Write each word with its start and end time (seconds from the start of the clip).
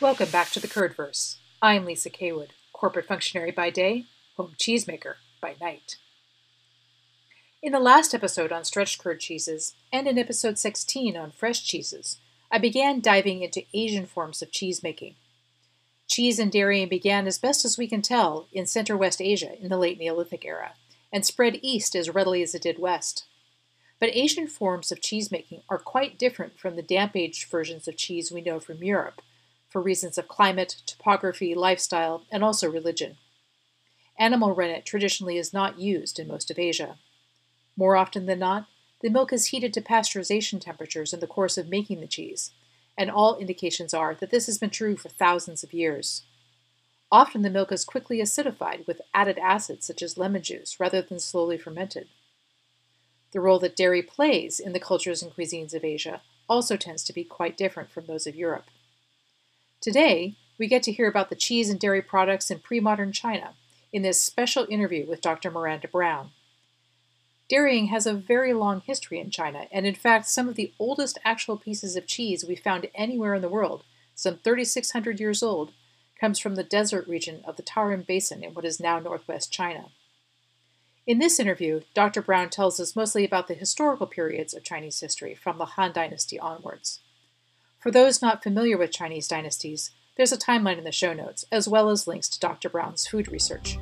Welcome 0.00 0.30
back 0.32 0.50
to 0.50 0.58
the 0.58 0.66
Curdverse. 0.66 1.36
I'm 1.62 1.84
Lisa 1.84 2.10
Kaywood, 2.10 2.48
corporate 2.72 3.06
functionary 3.06 3.52
by 3.52 3.70
day, 3.70 4.06
home 4.36 4.54
cheesemaker 4.58 5.14
by 5.40 5.54
night. 5.60 5.98
In 7.62 7.70
the 7.70 7.78
last 7.78 8.12
episode 8.12 8.50
on 8.50 8.64
stretched 8.64 8.98
curd 8.98 9.20
cheeses, 9.20 9.76
and 9.92 10.08
in 10.08 10.18
episode 10.18 10.58
16 10.58 11.16
on 11.16 11.30
fresh 11.30 11.62
cheeses, 11.62 12.18
I 12.50 12.58
began 12.58 13.00
diving 13.00 13.42
into 13.42 13.66
Asian 13.72 14.04
forms 14.06 14.42
of 14.42 14.50
cheese 14.50 14.82
making. 14.82 15.14
Cheese 16.08 16.40
and 16.40 16.50
dairying 16.50 16.88
began, 16.88 17.28
as 17.28 17.38
best 17.38 17.64
as 17.64 17.78
we 17.78 17.86
can 17.86 18.02
tell, 18.02 18.48
in 18.52 18.66
Center 18.66 18.96
West 18.96 19.22
Asia 19.22 19.56
in 19.62 19.68
the 19.68 19.78
late 19.78 19.98
Neolithic 20.00 20.44
era, 20.44 20.74
and 21.12 21.24
spread 21.24 21.58
east 21.62 21.94
as 21.94 22.10
readily 22.10 22.42
as 22.42 22.54
it 22.54 22.62
did 22.62 22.78
west. 22.78 23.26
But 23.98 24.14
Asian 24.14 24.46
forms 24.46 24.92
of 24.92 25.00
cheese 25.00 25.30
making 25.30 25.62
are 25.68 25.78
quite 25.78 26.18
different 26.18 26.58
from 26.58 26.76
the 26.76 26.82
damp 26.82 27.16
aged 27.16 27.48
versions 27.48 27.88
of 27.88 27.96
cheese 27.96 28.30
we 28.30 28.40
know 28.42 28.60
from 28.60 28.82
Europe, 28.82 29.22
for 29.68 29.80
reasons 29.80 30.18
of 30.18 30.28
climate, 30.28 30.76
topography, 30.86 31.54
lifestyle, 31.54 32.24
and 32.30 32.44
also 32.44 32.70
religion. 32.70 33.16
Animal 34.18 34.54
rennet 34.54 34.84
traditionally 34.84 35.36
is 35.38 35.52
not 35.52 35.78
used 35.78 36.18
in 36.18 36.28
most 36.28 36.50
of 36.50 36.58
Asia. 36.58 36.96
More 37.76 37.96
often 37.96 38.26
than 38.26 38.38
not, 38.38 38.66
the 39.02 39.10
milk 39.10 39.32
is 39.32 39.46
heated 39.46 39.74
to 39.74 39.82
pasteurization 39.82 40.60
temperatures 40.60 41.12
in 41.12 41.20
the 41.20 41.26
course 41.26 41.58
of 41.58 41.68
making 41.68 42.00
the 42.00 42.06
cheese, 42.06 42.52
and 42.96 43.10
all 43.10 43.36
indications 43.38 43.92
are 43.92 44.14
that 44.14 44.30
this 44.30 44.46
has 44.46 44.58
been 44.58 44.70
true 44.70 44.96
for 44.96 45.10
thousands 45.10 45.62
of 45.62 45.74
years. 45.74 46.22
Often 47.10 47.42
the 47.42 47.50
milk 47.50 47.70
is 47.70 47.84
quickly 47.84 48.18
acidified 48.18 48.86
with 48.86 49.00
added 49.14 49.38
acids 49.38 49.86
such 49.86 50.02
as 50.02 50.18
lemon 50.18 50.42
juice 50.42 50.80
rather 50.80 51.00
than 51.00 51.20
slowly 51.20 51.56
fermented. 51.56 52.08
The 53.32 53.40
role 53.40 53.58
that 53.60 53.76
dairy 53.76 54.02
plays 54.02 54.58
in 54.58 54.72
the 54.72 54.80
cultures 54.80 55.22
and 55.22 55.32
cuisines 55.32 55.74
of 55.74 55.84
Asia 55.84 56.22
also 56.48 56.76
tends 56.76 57.04
to 57.04 57.12
be 57.12 57.24
quite 57.24 57.56
different 57.56 57.90
from 57.90 58.06
those 58.06 58.26
of 58.26 58.34
Europe. 58.34 58.66
Today, 59.80 60.36
we 60.58 60.66
get 60.66 60.82
to 60.84 60.92
hear 60.92 61.08
about 61.08 61.28
the 61.28 61.36
cheese 61.36 61.68
and 61.68 61.78
dairy 61.78 62.02
products 62.02 62.50
in 62.50 62.58
pre 62.60 62.80
modern 62.80 63.12
China 63.12 63.54
in 63.92 64.02
this 64.02 64.20
special 64.20 64.66
interview 64.68 65.06
with 65.06 65.20
Dr. 65.20 65.50
Miranda 65.50 65.88
Brown. 65.88 66.30
Dairying 67.48 67.86
has 67.86 68.06
a 68.06 68.14
very 68.14 68.52
long 68.52 68.80
history 68.80 69.20
in 69.20 69.30
China, 69.30 69.66
and 69.70 69.86
in 69.86 69.94
fact, 69.94 70.26
some 70.26 70.48
of 70.48 70.56
the 70.56 70.72
oldest 70.80 71.18
actual 71.24 71.56
pieces 71.56 71.94
of 71.94 72.06
cheese 72.06 72.44
we 72.44 72.56
found 72.56 72.88
anywhere 72.94 73.34
in 73.34 73.42
the 73.42 73.48
world, 73.48 73.84
some 74.14 74.38
3,600 74.38 75.20
years 75.20 75.42
old, 75.42 75.72
comes 76.20 76.38
from 76.38 76.54
the 76.54 76.64
desert 76.64 77.06
region 77.06 77.42
of 77.46 77.56
the 77.56 77.62
Tarim 77.62 78.06
Basin 78.06 78.42
in 78.42 78.54
what 78.54 78.64
is 78.64 78.80
now 78.80 78.98
northwest 78.98 79.52
China. 79.52 79.86
In 81.06 81.18
this 81.18 81.38
interview, 81.38 81.82
Dr. 81.94 82.20
Brown 82.20 82.50
tells 82.50 82.80
us 82.80 82.96
mostly 82.96 83.24
about 83.24 83.46
the 83.46 83.54
historical 83.54 84.06
periods 84.06 84.54
of 84.54 84.64
Chinese 84.64 85.00
history 85.00 85.34
from 85.34 85.58
the 85.58 85.66
Han 85.66 85.92
Dynasty 85.92 86.38
onwards. 86.38 87.00
For 87.78 87.90
those 87.92 88.20
not 88.20 88.42
familiar 88.42 88.76
with 88.76 88.90
Chinese 88.90 89.28
dynasties, 89.28 89.92
there's 90.16 90.32
a 90.32 90.38
timeline 90.38 90.78
in 90.78 90.84
the 90.84 90.90
show 90.90 91.12
notes, 91.12 91.44
as 91.52 91.68
well 91.68 91.90
as 91.90 92.08
links 92.08 92.28
to 92.30 92.40
Dr. 92.40 92.68
Brown's 92.68 93.06
food 93.06 93.30
research. 93.30 93.78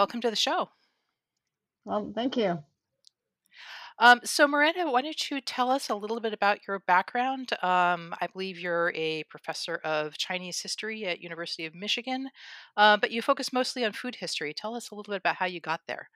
Welcome 0.00 0.22
to 0.22 0.30
the 0.30 0.36
show. 0.36 0.66
Well, 1.84 2.10
thank 2.14 2.34
you. 2.34 2.58
Um, 3.98 4.20
so, 4.24 4.48
Miranda, 4.48 4.90
why 4.90 5.02
don't 5.02 5.30
you 5.30 5.42
tell 5.42 5.70
us 5.70 5.90
a 5.90 5.94
little 5.94 6.20
bit 6.20 6.32
about 6.32 6.60
your 6.66 6.78
background? 6.78 7.52
Um, 7.62 8.14
I 8.18 8.26
believe 8.32 8.58
you're 8.58 8.94
a 8.94 9.24
professor 9.24 9.74
of 9.84 10.16
Chinese 10.16 10.58
history 10.58 11.04
at 11.04 11.20
University 11.20 11.66
of 11.66 11.74
Michigan, 11.74 12.30
uh, 12.78 12.96
but 12.96 13.10
you 13.10 13.20
focus 13.20 13.52
mostly 13.52 13.84
on 13.84 13.92
food 13.92 14.14
history. 14.14 14.54
Tell 14.54 14.74
us 14.74 14.90
a 14.90 14.94
little 14.94 15.12
bit 15.12 15.18
about 15.18 15.36
how 15.36 15.44
you 15.44 15.60
got 15.60 15.82
there. 15.86 16.08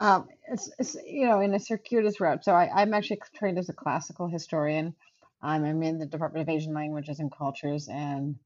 Um, 0.00 0.28
it's, 0.52 0.70
it's, 0.78 0.94
you 1.06 1.26
know 1.26 1.40
in 1.40 1.54
a 1.54 1.58
circuitous 1.58 2.20
route. 2.20 2.44
So 2.44 2.52
I, 2.52 2.68
I'm 2.74 2.92
actually 2.92 3.20
trained 3.34 3.58
as 3.58 3.70
a 3.70 3.72
classical 3.72 4.28
historian. 4.28 4.94
I'm 5.40 5.64
in 5.82 5.98
the 5.98 6.04
Department 6.04 6.46
of 6.46 6.54
Asian 6.54 6.74
Languages 6.74 7.18
and 7.18 7.32
Cultures, 7.32 7.88
and 7.88 8.36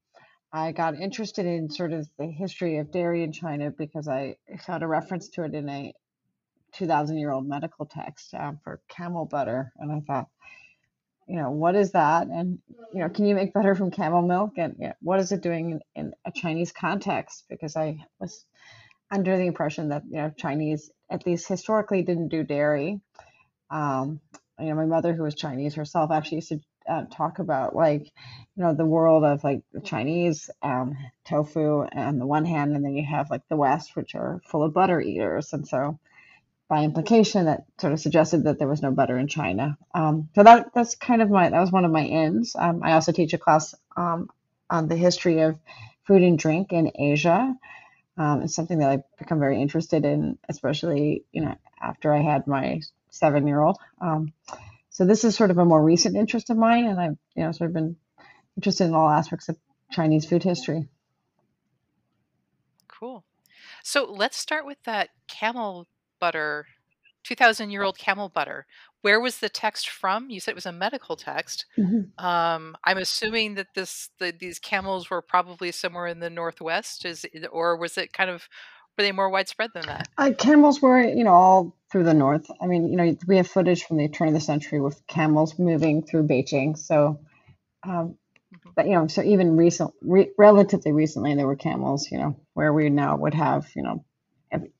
I 0.52 0.72
got 0.72 0.94
interested 0.94 1.46
in 1.46 1.70
sort 1.70 1.92
of 1.92 2.08
the 2.18 2.26
history 2.26 2.78
of 2.78 2.90
dairy 2.90 3.22
in 3.22 3.32
China 3.32 3.70
because 3.70 4.08
I 4.08 4.36
found 4.66 4.82
a 4.82 4.88
reference 4.88 5.28
to 5.30 5.44
it 5.44 5.54
in 5.54 5.68
a 5.68 5.92
2,000 6.72 7.18
year 7.18 7.30
old 7.30 7.46
medical 7.46 7.86
text 7.86 8.34
um, 8.34 8.58
for 8.64 8.80
camel 8.88 9.26
butter. 9.26 9.72
And 9.78 9.92
I 9.92 10.00
thought, 10.00 10.28
you 11.28 11.36
know, 11.36 11.50
what 11.50 11.76
is 11.76 11.92
that? 11.92 12.26
And, 12.26 12.58
you 12.92 13.00
know, 13.00 13.08
can 13.08 13.26
you 13.26 13.36
make 13.36 13.52
butter 13.52 13.76
from 13.76 13.92
camel 13.92 14.22
milk? 14.22 14.54
And 14.56 14.74
you 14.78 14.88
know, 14.88 14.94
what 15.00 15.20
is 15.20 15.30
it 15.30 15.42
doing 15.42 15.70
in, 15.70 15.80
in 15.94 16.12
a 16.24 16.32
Chinese 16.32 16.72
context? 16.72 17.44
Because 17.48 17.76
I 17.76 18.04
was 18.18 18.44
under 19.10 19.36
the 19.36 19.46
impression 19.46 19.90
that, 19.90 20.02
you 20.10 20.16
know, 20.16 20.32
Chinese, 20.36 20.90
at 21.08 21.26
least 21.26 21.46
historically, 21.46 22.02
didn't 22.02 22.28
do 22.28 22.42
dairy. 22.42 23.00
Um, 23.70 24.20
you 24.58 24.66
know, 24.66 24.74
my 24.74 24.86
mother, 24.86 25.14
who 25.14 25.22
was 25.22 25.36
Chinese 25.36 25.74
herself, 25.74 26.10
actually 26.10 26.38
used 26.38 26.48
to 26.48 26.60
uh, 26.88 27.04
talk 27.10 27.38
about 27.38 27.74
like 27.74 28.02
you 28.56 28.62
know 28.62 28.74
the 28.74 28.84
world 28.84 29.24
of 29.24 29.44
like 29.44 29.62
the 29.72 29.80
Chinese 29.80 30.50
um, 30.62 30.96
tofu 31.24 31.86
on 31.92 32.18
the 32.18 32.26
one 32.26 32.44
hand, 32.44 32.74
and 32.74 32.84
then 32.84 32.94
you 32.94 33.04
have 33.04 33.30
like 33.30 33.42
the 33.48 33.56
West, 33.56 33.96
which 33.96 34.14
are 34.14 34.40
full 34.46 34.62
of 34.62 34.74
butter 34.74 35.00
eaters, 35.00 35.52
and 35.52 35.66
so 35.66 35.98
by 36.70 36.84
implication, 36.84 37.46
that 37.46 37.64
sort 37.80 37.92
of 37.92 37.98
suggested 37.98 38.44
that 38.44 38.60
there 38.60 38.68
was 38.68 38.80
no 38.80 38.92
butter 38.92 39.18
in 39.18 39.26
China. 39.26 39.76
Um, 39.92 40.28
so 40.36 40.44
that 40.44 40.70
that's 40.72 40.94
kind 40.94 41.20
of 41.20 41.28
my 41.28 41.50
that 41.50 41.60
was 41.60 41.72
one 41.72 41.84
of 41.84 41.90
my 41.90 42.04
ends. 42.04 42.54
Um, 42.56 42.82
I 42.84 42.92
also 42.92 43.10
teach 43.10 43.34
a 43.34 43.38
class 43.38 43.74
um, 43.96 44.30
on 44.70 44.86
the 44.86 44.96
history 44.96 45.40
of 45.40 45.58
food 46.06 46.22
and 46.22 46.38
drink 46.38 46.72
in 46.72 46.92
Asia. 46.94 47.56
Um, 48.16 48.42
it's 48.42 48.54
something 48.54 48.78
that 48.78 48.90
I've 48.90 49.18
become 49.18 49.40
very 49.40 49.60
interested 49.60 50.04
in, 50.04 50.38
especially 50.48 51.24
you 51.32 51.42
know 51.42 51.56
after 51.82 52.14
I 52.14 52.20
had 52.22 52.46
my 52.46 52.80
seven 53.10 53.48
year 53.48 53.60
old. 53.60 53.76
So 54.90 55.06
this 55.06 55.24
is 55.24 55.36
sort 55.36 55.50
of 55.50 55.58
a 55.58 55.64
more 55.64 55.82
recent 55.82 56.16
interest 56.16 56.50
of 56.50 56.56
mine, 56.56 56.86
and 56.86 57.00
I've 57.00 57.16
you 57.34 57.44
know 57.44 57.52
sort 57.52 57.70
of 57.70 57.74
been 57.74 57.96
interested 58.56 58.84
in 58.84 58.94
all 58.94 59.08
aspects 59.08 59.48
of 59.48 59.56
Chinese 59.92 60.26
food 60.26 60.42
history. 60.42 60.88
Cool. 62.88 63.24
So 63.82 64.04
let's 64.04 64.36
start 64.36 64.66
with 64.66 64.82
that 64.84 65.10
camel 65.28 65.86
butter, 66.18 66.66
two 67.22 67.34
thousand 67.36 67.70
year 67.70 67.82
old 67.82 67.98
camel 67.98 68.28
butter. 68.28 68.66
Where 69.02 69.20
was 69.20 69.38
the 69.38 69.48
text 69.48 69.88
from? 69.88 70.28
You 70.28 70.40
said 70.40 70.52
it 70.52 70.56
was 70.56 70.66
a 70.66 70.72
medical 70.72 71.16
text. 71.16 71.64
Mm-hmm. 71.78 72.22
Um, 72.22 72.76
I'm 72.84 72.98
assuming 72.98 73.54
that 73.54 73.68
this 73.74 74.10
the, 74.18 74.34
these 74.38 74.58
camels 74.58 75.08
were 75.08 75.22
probably 75.22 75.72
somewhere 75.72 76.08
in 76.08 76.18
the 76.18 76.28
northwest. 76.28 77.04
Is 77.04 77.24
or 77.50 77.76
was 77.76 77.96
it 77.96 78.12
kind 78.12 78.28
of 78.28 78.48
were 78.98 79.04
they 79.04 79.12
more 79.12 79.30
widespread 79.30 79.70
than 79.72 79.86
that? 79.86 80.08
Uh, 80.18 80.32
camels 80.36 80.82
were, 80.82 81.00
you 81.00 81.24
know, 81.24 81.32
all 81.32 81.76
through 81.90 82.04
the 82.04 82.14
north. 82.14 82.50
I 82.60 82.66
mean, 82.66 82.88
you 82.88 82.96
know, 82.96 83.16
we 83.26 83.36
have 83.36 83.48
footage 83.48 83.84
from 83.84 83.96
the 83.96 84.08
turn 84.08 84.28
of 84.28 84.34
the 84.34 84.40
century 84.40 84.80
with 84.80 85.06
camels 85.06 85.58
moving 85.58 86.02
through 86.02 86.28
Beijing. 86.28 86.78
So, 86.78 87.20
um, 87.82 87.92
mm-hmm. 87.92 88.70
but 88.76 88.86
you 88.86 88.92
know, 88.92 89.06
so 89.08 89.22
even 89.22 89.56
recent, 89.56 89.92
re- 90.00 90.30
relatively 90.38 90.92
recently, 90.92 91.34
there 91.34 91.46
were 91.46 91.56
camels. 91.56 92.10
You 92.10 92.18
know, 92.18 92.40
where 92.54 92.72
we 92.72 92.88
now 92.90 93.16
would 93.16 93.34
have, 93.34 93.68
you 93.74 93.82
know, 93.82 94.04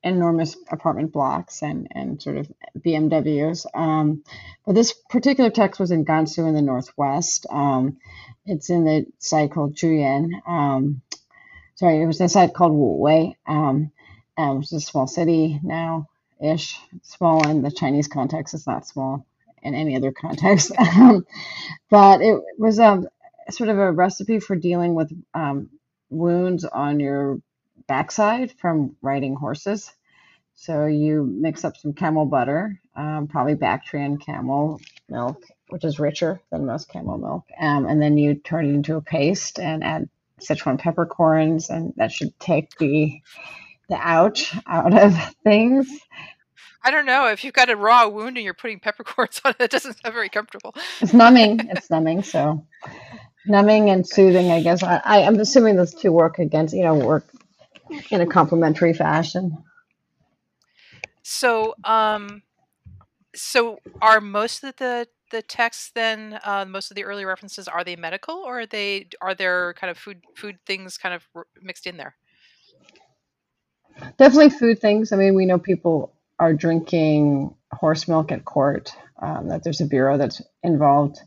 enormous 0.03 0.55
apartment 0.69 1.11
blocks 1.11 1.61
and 1.61 1.87
and 1.91 2.21
sort 2.21 2.37
of 2.37 2.51
BMWs. 2.77 3.65
Um, 3.73 4.23
but 4.65 4.75
this 4.75 4.93
particular 5.09 5.49
text 5.49 5.79
was 5.79 5.91
in 5.91 6.05
Gansu 6.05 6.47
in 6.47 6.55
the 6.55 6.61
northwest. 6.61 7.45
Um, 7.49 7.97
it's 8.45 8.69
in 8.69 8.85
the 8.85 9.05
site 9.19 9.51
called 9.51 9.75
Juyan. 9.75 10.29
Um, 10.47 11.01
sorry, 11.75 12.01
it 12.01 12.07
was 12.07 12.21
a 12.21 12.29
site 12.29 12.53
called 12.53 12.73
Wuwei. 12.73 13.35
Um, 13.45 13.91
um, 14.37 14.59
it's 14.59 14.71
a 14.71 14.79
small 14.79 15.07
city 15.07 15.59
now 15.61 16.07
ish, 16.41 16.79
small 17.03 17.47
in 17.47 17.61
the 17.61 17.71
Chinese 17.71 18.07
context. 18.07 18.53
It's 18.53 18.67
not 18.67 18.87
small 18.87 19.25
in 19.63 19.75
any 19.75 19.95
other 19.95 20.11
context. 20.11 20.71
Um, 20.79 21.25
but 21.89 22.21
it 22.21 22.39
was 22.57 22.79
a 22.79 23.03
sort 23.49 23.69
of 23.69 23.77
a 23.77 23.91
recipe 23.91 24.39
for 24.39 24.55
dealing 24.55 24.95
with 24.95 25.11
um, 25.33 25.69
wounds 26.09 26.65
on 26.65 26.99
your 26.99 27.39
backside 27.87 28.51
from 28.59 28.95
riding 29.01 29.35
horses. 29.35 29.91
So 30.55 30.85
you 30.85 31.23
mix 31.25 31.65
up 31.65 31.77
some 31.77 31.93
camel 31.93 32.25
butter, 32.25 32.79
um, 32.95 33.27
probably 33.27 33.55
Bactrian 33.55 34.17
camel 34.17 34.79
milk, 35.09 35.43
which 35.69 35.83
is 35.83 35.99
richer 35.99 36.41
than 36.51 36.65
most 36.65 36.89
camel 36.89 37.17
milk, 37.17 37.45
um, 37.59 37.85
and 37.87 38.01
then 38.01 38.17
you 38.17 38.35
turn 38.35 38.65
it 38.65 38.73
into 38.73 38.97
a 38.97 39.01
paste 39.01 39.59
and 39.59 39.83
add 39.83 40.09
Sichuan 40.39 40.79
peppercorns, 40.79 41.69
and 41.69 41.93
that 41.97 42.11
should 42.11 42.37
take 42.39 42.77
the 42.77 43.21
the 43.89 43.97
ouch 43.97 44.55
out 44.67 44.97
of 44.97 45.15
things. 45.43 45.87
I 46.83 46.91
don't 46.91 47.05
know 47.05 47.27
if 47.27 47.43
you've 47.43 47.53
got 47.53 47.69
a 47.69 47.75
raw 47.75 48.07
wound 48.07 48.37
and 48.37 48.43
you're 48.43 48.53
putting 48.53 48.79
peppercorns 48.79 49.41
on 49.45 49.51
it. 49.59 49.63
It 49.65 49.71
doesn't 49.71 50.01
sound 50.01 50.13
very 50.13 50.29
comfortable. 50.29 50.75
It's 50.99 51.13
numbing. 51.13 51.59
it's 51.69 51.89
numbing. 51.89 52.23
So 52.23 52.65
numbing 53.45 53.89
and 53.89 54.07
soothing. 54.07 54.51
I 54.51 54.61
guess 54.61 54.83
I, 54.83 55.01
I 55.03 55.19
am 55.19 55.39
assuming 55.39 55.75
those 55.75 55.93
two 55.93 56.11
work 56.11 56.39
against 56.39 56.73
you 56.73 56.83
know 56.83 56.95
work 56.95 57.29
in 58.09 58.21
a 58.21 58.25
complementary 58.25 58.93
fashion. 58.93 59.57
So 61.23 61.75
um, 61.83 62.43
so 63.35 63.79
are 64.01 64.21
most 64.21 64.63
of 64.63 64.75
the 64.77 65.07
the 65.31 65.41
texts 65.41 65.91
then 65.95 66.39
uh, 66.43 66.65
most 66.65 66.91
of 66.91 66.95
the 66.95 67.05
early 67.05 67.23
references 67.23 67.67
are 67.67 67.83
they 67.83 67.95
medical 67.95 68.35
or 68.35 68.61
are 68.61 68.65
they 68.65 69.07
are 69.21 69.33
there 69.33 69.73
kind 69.75 69.89
of 69.89 69.97
food 69.97 70.21
food 70.35 70.57
things 70.65 70.97
kind 70.97 71.15
of 71.15 71.25
mixed 71.61 71.87
in 71.87 71.97
there? 71.97 72.15
Definitely 74.17 74.49
food 74.51 74.79
things. 74.79 75.11
I 75.11 75.17
mean, 75.17 75.35
we 75.35 75.45
know 75.45 75.59
people 75.59 76.13
are 76.41 76.53
drinking 76.53 77.55
horse 77.71 78.07
milk 78.07 78.31
at 78.31 78.43
court. 78.43 78.91
Um, 79.21 79.49
that 79.49 79.63
there's 79.63 79.81
a 79.81 79.85
bureau 79.85 80.17
that's 80.17 80.41
involved 80.63 81.19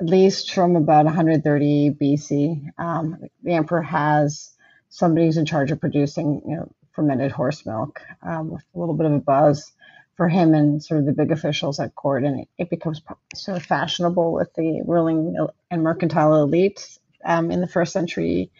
at 0.00 0.06
least 0.06 0.52
from 0.52 0.76
about 0.76 1.04
130 1.04 1.90
BC. 2.00 2.68
Um, 2.78 3.18
the 3.42 3.54
emperor 3.54 3.82
has 3.82 4.52
somebody 4.88 5.26
who's 5.26 5.36
in 5.36 5.44
charge 5.44 5.72
of 5.72 5.80
producing, 5.80 6.42
you 6.46 6.56
know, 6.56 6.70
fermented 6.92 7.32
horse 7.32 7.66
milk 7.66 8.00
um, 8.22 8.50
with 8.50 8.62
a 8.74 8.78
little 8.78 8.94
bit 8.94 9.06
of 9.06 9.12
a 9.12 9.18
buzz 9.18 9.72
for 10.16 10.28
him 10.28 10.54
and 10.54 10.82
sort 10.82 11.00
of 11.00 11.06
the 11.06 11.12
big 11.12 11.32
officials 11.32 11.80
at 11.80 11.94
court, 11.96 12.24
and 12.24 12.40
it, 12.40 12.48
it 12.58 12.70
becomes 12.70 13.00
sort 13.34 13.56
of 13.56 13.64
fashionable 13.64 14.32
with 14.32 14.52
the 14.54 14.82
ruling 14.84 15.36
and 15.70 15.82
mercantile 15.82 16.42
elite 16.42 16.98
um, 17.24 17.50
in 17.50 17.60
the 17.60 17.68
first 17.68 17.92
century 17.92 18.50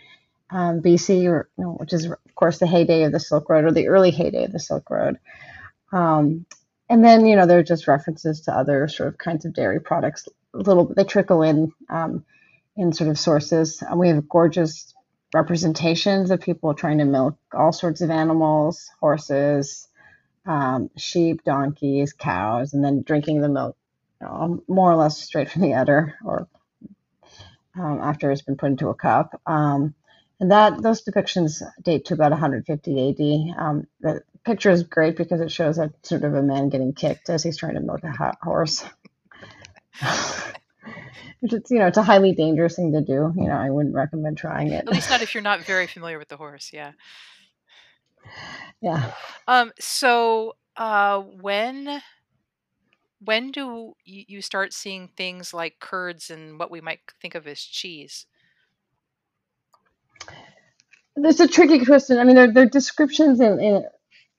um, 0.51 0.81
BC, 0.81 1.29
or 1.29 1.49
you 1.57 1.65
know, 1.65 1.73
which 1.73 1.93
is 1.93 2.07
of 2.07 2.35
course 2.35 2.59
the 2.59 2.67
heyday 2.67 3.03
of 3.05 3.13
the 3.13 3.21
Silk 3.21 3.49
Road 3.49 3.65
or 3.65 3.73
the 3.73 3.89
early 3.89 4.11
heyday 4.11 4.45
of 4.45 4.53
the 4.53 4.61
Silk 4.61 4.89
Road. 4.91 5.19
Um, 5.93 6.47
and 6.89 7.05
then 7.05 7.27
you 7.27 7.37
know 7.37 7.47
there 7.47 7.59
are 7.59 7.65
just 7.65 7.89
references 7.89 8.43
to 8.43 8.53
other 8.53 8.89
sort 8.89 9.09
of 9.09 9.19
kinds 9.19 9.45
of 9.45 9.55
dairy 9.55 9.81
products. 9.81 10.29
A 10.55 10.59
little 10.59 10.87
they 10.87 11.05
trickle 11.05 11.43
in 11.43 11.73
um, 11.91 12.25
in 12.77 12.93
sort 12.93 13.11
of 13.11 13.19
sources. 13.19 13.83
And 13.83 13.99
we 13.99 14.09
have 14.09 14.29
gorgeous 14.29 14.95
representations 15.35 16.31
of 16.31 16.41
people 16.41 16.73
trying 16.73 16.99
to 16.99 17.05
milk 17.05 17.37
all 17.53 17.73
sorts 17.73 18.01
of 18.01 18.11
animals, 18.11 18.89
horses, 19.01 19.89
um, 20.47 20.89
sheep, 20.97 21.45
donkeys, 21.45 22.13
cows, 22.13 22.73
and 22.73 22.83
then 22.83 23.03
drinking 23.03 23.43
the 23.43 23.49
milk 23.49 23.77
you 24.21 24.27
know, 24.27 24.63
more 24.69 24.91
or 24.91 24.97
less 24.97 25.19
straight 25.21 25.51
from 25.51 25.63
the 25.63 25.75
udder 25.75 26.15
or 26.25 26.49
um, 27.79 28.01
after 28.01 28.31
it's 28.31 28.43
been 28.43 28.57
put 28.57 28.71
into 28.71 28.89
a 28.89 28.95
cup. 28.95 29.41
Um, 29.45 29.95
and 30.41 30.51
that 30.51 30.81
those 30.83 31.03
depictions 31.03 31.63
date 31.83 32.07
to 32.07 32.15
about 32.15 32.31
150 32.31 33.09
AD. 33.11 33.61
Um, 33.61 33.87
the 34.01 34.23
picture 34.45 34.71
is 34.71 34.85
great 34.85 35.17
because 35.17 35.41
it 35.41 35.51
shows 35.51 35.79
a 35.79 35.93
sort 36.03 36.25
of 36.25 36.35
a 36.35 36.43
man 36.43 36.69
getting 36.69 36.93
kicked 36.93 37.29
as 37.29 37.43
he's 37.43 37.57
trying 37.57 37.75
to 37.75 37.81
milk 37.81 38.05
a 38.05 38.11
hot 38.11 38.39
horse. 38.43 38.85
Which 41.41 41.53
it's 41.53 41.71
you 41.71 41.79
know 41.79 41.87
it's 41.87 41.99
a 41.99 42.03
highly 42.03 42.33
dangerous 42.33 42.77
thing 42.77 42.93
to 42.93 43.01
do. 43.01 43.33
You 43.37 43.49
know, 43.49 43.57
I 43.57 43.71
wouldn't 43.71 43.95
recommend 43.95 44.39
trying 44.39 44.73
it. 44.73 44.87
At 44.87 44.93
least 44.93 45.11
not 45.11 45.23
if 45.23 45.35
you're 45.35 45.43
not 45.43 45.61
very 45.63 45.87
familiar 45.87 46.19
with 46.19 46.29
the 46.29 46.37
horse. 46.37 46.71
Yeah. 46.73 46.93
Yeah. 48.81 49.13
Um. 49.47 49.73
So, 49.79 50.57
uh, 50.77 51.21
when 51.21 52.03
when 53.25 53.51
do 53.51 53.95
you 54.05 54.43
start 54.43 54.73
seeing 54.73 55.09
things 55.17 55.55
like 55.55 55.81
curds 55.81 56.31
and 56.31 56.59
what 56.59 56.71
we 56.71 56.81
might 56.81 57.01
think 57.21 57.35
of 57.35 57.47
as 57.47 57.61
cheese? 57.61 58.27
There's 61.17 61.41
a 61.41 61.49
tricky 61.49 61.85
question. 61.85 62.19
I 62.19 62.25
mean, 62.25 62.37
there, 62.37 62.53
there 62.53 62.65
are 62.65 62.69
descriptions 62.69 63.41
in, 63.41 63.61
in 63.61 63.85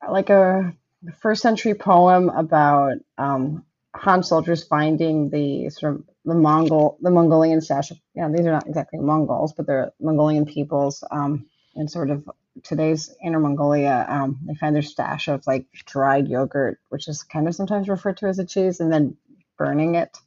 like 0.10 0.30
a 0.30 0.74
first 1.20 1.42
century 1.42 1.74
poem 1.74 2.30
about 2.30 2.98
um, 3.18 3.66
Han 3.96 4.24
soldiers 4.24 4.64
finding 4.64 5.30
the 5.30 5.70
sort 5.70 5.96
of 5.96 6.04
the 6.26 6.36
Mongol, 6.36 6.98
the 7.02 7.12
Mongolian 7.12 7.62
stash. 7.62 7.92
You 7.92 8.32
these 8.32 8.46
are 8.46 8.52
not 8.52 8.68
exactly 8.68 9.00
Mongols, 9.00 9.54
but 9.54 9.68
they're 9.68 9.92
Mongolian 10.00 10.46
peoples 10.46 11.04
um, 11.12 11.48
in 11.76 11.88
sort 11.88 12.10
of 12.10 12.30
today's 12.64 13.14
Inner 13.24 13.40
Mongolia. 13.40 14.06
Um, 14.08 14.40
they 14.46 14.56
find 14.56 14.76
their 14.76 14.82
stash 14.82 15.28
of 15.28 15.46
like 15.48 15.66
dried 15.86 16.28
yogurt, 16.28 16.80
which 16.90 17.08
is 17.08 17.24
kind 17.24 17.48
of 17.48 17.56
sometimes 17.56 17.90
referred 17.90 18.18
to 18.18 18.28
as 18.28 18.40
a 18.40 18.46
cheese, 18.46 18.80
and 18.80 18.92
then 18.92 19.18
burning 19.58 19.96
it. 19.96 20.18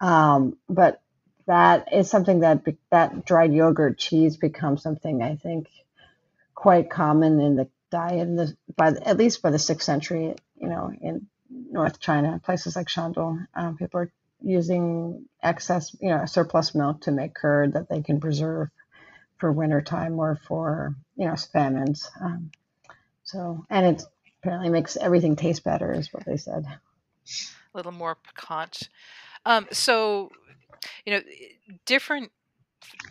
Um, 0.00 0.56
but 0.68 1.00
that 1.48 1.92
is 1.92 2.08
something 2.08 2.40
that 2.40 2.62
that 2.90 3.24
dried 3.24 3.52
yogurt 3.52 3.98
cheese 3.98 4.36
becomes 4.36 4.82
something 4.82 5.22
I 5.22 5.36
think 5.36 5.68
quite 6.54 6.90
common 6.90 7.40
in 7.40 7.56
the 7.56 7.68
diet 7.90 8.28
in 8.28 8.36
the 8.36 8.56
by 8.76 8.92
the, 8.92 9.08
at 9.08 9.16
least 9.16 9.42
by 9.42 9.50
the 9.50 9.58
sixth 9.58 9.84
century. 9.84 10.36
You 10.56 10.68
know, 10.68 10.92
in 11.00 11.26
North 11.50 11.98
China, 12.00 12.40
places 12.44 12.76
like 12.76 12.88
Shandong, 12.88 13.46
um, 13.54 13.76
people 13.76 14.00
are 14.00 14.12
using 14.42 15.24
excess, 15.42 15.96
you 16.00 16.10
know, 16.10 16.26
surplus 16.26 16.74
milk 16.74 17.00
to 17.02 17.10
make 17.10 17.34
curd 17.34 17.72
that 17.72 17.88
they 17.88 18.02
can 18.02 18.20
preserve 18.20 18.68
for 19.38 19.50
wintertime 19.50 20.18
or 20.18 20.38
for 20.46 20.94
you 21.16 21.26
know 21.26 21.34
famines. 21.36 22.10
Um, 22.20 22.50
so, 23.24 23.64
and 23.70 23.86
it 23.86 24.02
apparently 24.40 24.70
makes 24.70 24.96
everything 24.96 25.36
taste 25.36 25.64
better, 25.64 25.92
is 25.92 26.12
what 26.12 26.24
they 26.24 26.36
said. 26.36 26.64
A 26.66 27.76
little 27.76 27.92
more 27.92 28.16
piquant. 28.16 28.88
Um, 29.44 29.66
so, 29.72 30.30
you 31.08 31.14
know, 31.14 31.22
different 31.86 32.30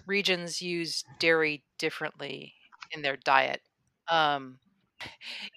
regions 0.06 0.62
use 0.62 1.04
dairy 1.20 1.64
differently 1.80 2.54
in 2.92 3.02
their 3.02 3.18
diet. 3.18 3.62
Um, 4.08 4.60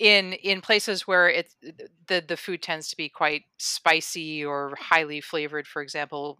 in 0.01 0.33
in 0.33 0.63
places 0.63 1.07
where 1.07 1.29
it's 1.29 1.55
the 2.07 2.25
the 2.27 2.39
food 2.39 2.63
tends 2.63 2.89
to 2.89 2.97
be 2.97 3.11
quite 3.11 3.43
spicy 3.59 4.43
or 4.43 4.75
highly 4.81 5.21
flavored, 5.21 5.67
for 5.67 5.83
example, 5.83 6.39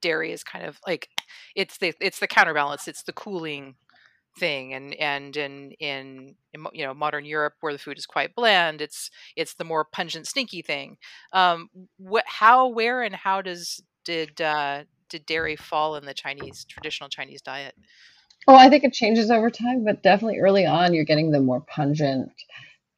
dairy 0.00 0.30
is 0.30 0.44
kind 0.44 0.64
of 0.64 0.78
like 0.86 1.08
it's 1.56 1.78
the 1.78 1.92
it's 2.00 2.20
the 2.20 2.28
counterbalance. 2.28 2.86
It's 2.86 3.02
the 3.02 3.12
cooling 3.12 3.74
thing 4.38 4.74
and 4.74 4.94
and 4.94 5.36
in, 5.36 5.72
in 5.80 6.34
in 6.52 6.66
you 6.72 6.86
know 6.86 6.94
modern 6.94 7.24
Europe 7.24 7.54
where 7.62 7.72
the 7.72 7.78
food 7.78 7.96
is 7.96 8.04
quite 8.04 8.34
bland 8.34 8.82
it's 8.82 9.10
it's 9.34 9.54
the 9.54 9.64
more 9.64 9.82
pungent 9.82 10.26
stinky 10.26 10.60
thing 10.60 10.98
um 11.32 11.70
what 11.96 12.22
how 12.26 12.68
where 12.68 13.00
and 13.00 13.14
how 13.14 13.40
does 13.40 13.80
did 14.04 14.38
uh 14.42 14.84
did 15.08 15.26
dairy 15.26 15.56
fall 15.56 15.96
in 15.96 16.04
the 16.04 16.14
Chinese 16.14 16.64
traditional 16.64 17.08
Chinese 17.08 17.42
diet 17.42 17.74
Oh, 18.48 18.54
I 18.54 18.68
think 18.68 18.84
it 18.84 18.92
changes 18.92 19.30
over 19.30 19.50
time, 19.50 19.84
but 19.84 20.02
definitely 20.02 20.38
early 20.38 20.66
on, 20.66 20.94
you're 20.94 21.04
getting 21.04 21.32
the 21.32 21.40
more 21.40 21.60
pungent 21.60 22.30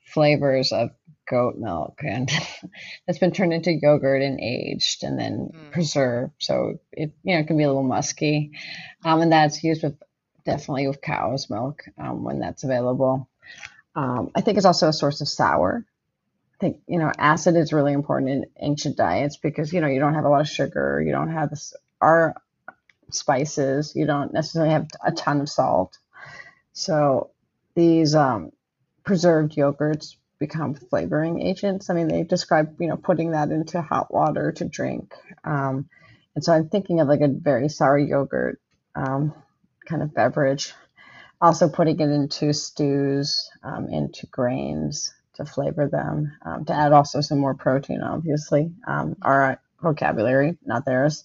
flavors 0.04 0.72
of 0.72 0.90
goat 1.28 1.56
milk, 1.56 2.00
and 2.02 2.30
it's 3.08 3.18
been 3.18 3.32
turned 3.32 3.54
into 3.54 3.72
yogurt 3.72 4.22
and 4.22 4.40
aged 4.40 5.04
and 5.04 5.18
then 5.18 5.50
mm. 5.54 5.72
preserved. 5.72 6.34
So 6.38 6.80
it 6.92 7.12
you 7.22 7.34
know 7.34 7.40
it 7.40 7.46
can 7.46 7.56
be 7.56 7.62
a 7.62 7.68
little 7.68 7.82
musky, 7.82 8.52
um, 9.04 9.22
and 9.22 9.32
that's 9.32 9.64
used 9.64 9.82
with 9.82 9.96
definitely 10.44 10.86
with 10.86 11.00
cow's 11.00 11.48
milk 11.48 11.84
um, 11.98 12.24
when 12.24 12.40
that's 12.40 12.64
available. 12.64 13.28
Um, 13.94 14.30
I 14.34 14.42
think 14.42 14.56
it's 14.56 14.66
also 14.66 14.88
a 14.88 14.92
source 14.92 15.20
of 15.22 15.28
sour. 15.28 15.84
I 16.54 16.58
think 16.60 16.80
you 16.86 16.98
know 16.98 17.10
acid 17.16 17.56
is 17.56 17.72
really 17.72 17.94
important 17.94 18.30
in 18.30 18.46
ancient 18.60 18.98
diets 18.98 19.38
because 19.38 19.72
you 19.72 19.80
know 19.80 19.86
you 19.86 20.00
don't 20.00 20.14
have 20.14 20.24
a 20.24 20.28
lot 20.28 20.42
of 20.42 20.48
sugar, 20.48 21.02
you 21.04 21.12
don't 21.12 21.32
have 21.32 21.48
this. 21.48 21.74
Our 22.00 22.34
spices. 23.10 23.94
You 23.94 24.06
don't 24.06 24.32
necessarily 24.32 24.72
have 24.72 24.88
a 25.04 25.12
ton 25.12 25.40
of 25.40 25.48
salt. 25.48 25.98
So 26.72 27.30
these 27.74 28.14
um, 28.14 28.50
preserved 29.04 29.56
yogurts 29.56 30.16
become 30.38 30.74
flavoring 30.74 31.42
agents. 31.42 31.90
I 31.90 31.94
mean, 31.94 32.08
they 32.08 32.22
describe, 32.22 32.76
you 32.80 32.88
know, 32.88 32.96
putting 32.96 33.32
that 33.32 33.50
into 33.50 33.82
hot 33.82 34.12
water 34.12 34.52
to 34.52 34.64
drink. 34.64 35.14
Um, 35.44 35.88
and 36.34 36.44
so 36.44 36.52
I'm 36.52 36.68
thinking 36.68 37.00
of 37.00 37.08
like 37.08 37.20
a 37.20 37.28
very 37.28 37.68
sour 37.68 37.98
yogurt 37.98 38.60
um, 38.94 39.34
kind 39.86 40.02
of 40.02 40.14
beverage. 40.14 40.72
Also 41.40 41.68
putting 41.68 41.98
it 42.00 42.10
into 42.10 42.52
stews, 42.52 43.50
um, 43.62 43.88
into 43.88 44.26
grains 44.26 45.12
to 45.34 45.44
flavor 45.44 45.88
them, 45.88 46.32
um, 46.44 46.64
to 46.64 46.72
add 46.72 46.92
also 46.92 47.20
some 47.20 47.38
more 47.38 47.54
protein, 47.54 48.02
obviously. 48.02 48.72
Um, 48.86 49.16
our 49.22 49.60
vocabulary, 49.80 50.58
not 50.64 50.84
theirs. 50.84 51.24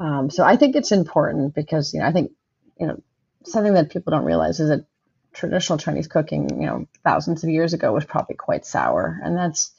Um, 0.00 0.30
so 0.30 0.44
I 0.44 0.56
think 0.56 0.74
it's 0.74 0.92
important 0.92 1.54
because 1.54 1.92
you 1.92 2.00
know 2.00 2.06
I 2.06 2.12
think 2.12 2.32
you 2.80 2.86
know 2.86 3.02
something 3.44 3.74
that 3.74 3.90
people 3.90 4.10
don't 4.10 4.24
realize 4.24 4.58
is 4.58 4.70
that 4.70 4.86
traditional 5.32 5.78
Chinese 5.78 6.08
cooking, 6.08 6.60
you 6.60 6.66
know, 6.66 6.88
thousands 7.04 7.44
of 7.44 7.50
years 7.50 7.72
ago 7.72 7.92
was 7.92 8.04
probably 8.04 8.34
quite 8.34 8.66
sour, 8.66 9.20
and 9.22 9.36
that's 9.36 9.72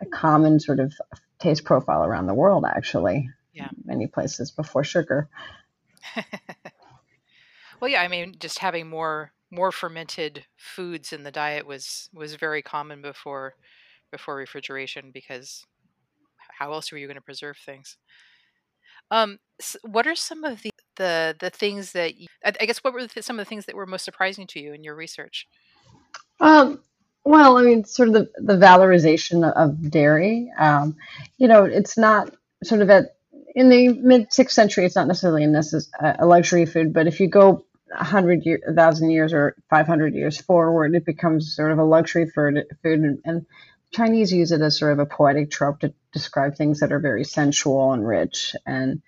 a 0.00 0.06
common 0.06 0.60
sort 0.60 0.78
of 0.78 0.92
taste 1.38 1.64
profile 1.64 2.04
around 2.04 2.26
the 2.26 2.34
world, 2.34 2.64
actually. 2.64 3.30
Yeah, 3.54 3.70
many 3.84 4.06
places 4.06 4.50
before 4.50 4.84
sugar. 4.84 5.28
well, 7.80 7.90
yeah, 7.90 8.02
I 8.02 8.08
mean, 8.08 8.36
just 8.38 8.58
having 8.58 8.88
more 8.88 9.32
more 9.50 9.72
fermented 9.72 10.44
foods 10.56 11.14
in 11.14 11.22
the 11.22 11.30
diet 11.30 11.66
was 11.66 12.10
was 12.12 12.34
very 12.34 12.60
common 12.60 13.00
before 13.00 13.54
before 14.10 14.36
refrigeration 14.36 15.10
because 15.12 15.64
how 16.58 16.72
else 16.72 16.92
were 16.92 16.98
you 16.98 17.06
going 17.06 17.16
to 17.16 17.22
preserve 17.22 17.56
things? 17.56 17.96
Um, 19.10 19.38
what 19.82 20.06
are 20.06 20.14
some 20.14 20.44
of 20.44 20.62
the 20.62 20.70
the 20.96 21.36
the 21.38 21.50
things 21.50 21.92
that 21.92 22.16
you, 22.16 22.26
I, 22.44 22.66
guess 22.66 22.78
what 22.78 22.92
were 22.92 23.06
the, 23.06 23.22
some 23.22 23.38
of 23.38 23.44
the 23.44 23.48
things 23.48 23.66
that 23.66 23.76
were 23.76 23.86
most 23.86 24.04
surprising 24.04 24.46
to 24.48 24.60
you 24.60 24.72
in 24.72 24.84
your 24.84 24.94
research? 24.94 25.46
Um, 26.40 26.80
well, 27.24 27.56
I 27.56 27.62
mean, 27.62 27.84
sort 27.84 28.08
of 28.08 28.14
the, 28.14 28.30
the 28.36 28.56
valorization 28.56 29.50
of 29.50 29.90
dairy. 29.90 30.50
Um, 30.58 30.96
you 31.38 31.48
know, 31.48 31.64
it's 31.64 31.98
not 31.98 32.34
sort 32.62 32.82
of 32.82 32.90
at 32.90 33.16
in 33.54 33.68
the 33.68 33.88
mid 33.88 34.32
sixth 34.32 34.54
century. 34.54 34.84
It's 34.84 34.96
not 34.96 35.08
necessarily 35.08 35.44
a, 35.44 36.16
a 36.20 36.26
luxury 36.26 36.66
food, 36.66 36.92
but 36.92 37.06
if 37.06 37.20
you 37.20 37.28
go 37.28 37.64
a 37.92 38.04
hundred 38.04 38.44
year, 38.44 38.60
a 38.66 38.74
thousand 38.74 39.10
years, 39.10 39.32
or 39.32 39.56
five 39.70 39.86
hundred 39.86 40.14
years 40.14 40.40
forward, 40.40 40.94
it 40.94 41.04
becomes 41.04 41.54
sort 41.54 41.72
of 41.72 41.78
a 41.78 41.84
luxury 41.84 42.26
food. 42.26 42.64
Food, 42.82 43.00
and, 43.00 43.18
and 43.24 43.46
Chinese 43.92 44.32
use 44.32 44.52
it 44.52 44.60
as 44.60 44.78
sort 44.78 44.92
of 44.92 44.98
a 44.98 45.06
poetic 45.06 45.50
trope 45.50 45.80
to 45.80 45.94
describe 46.12 46.56
things 46.56 46.80
that 46.80 46.92
are 46.92 46.98
very 46.98 47.24
sensual 47.24 47.92
and 47.92 48.06
rich 48.06 48.54
and 48.66 49.02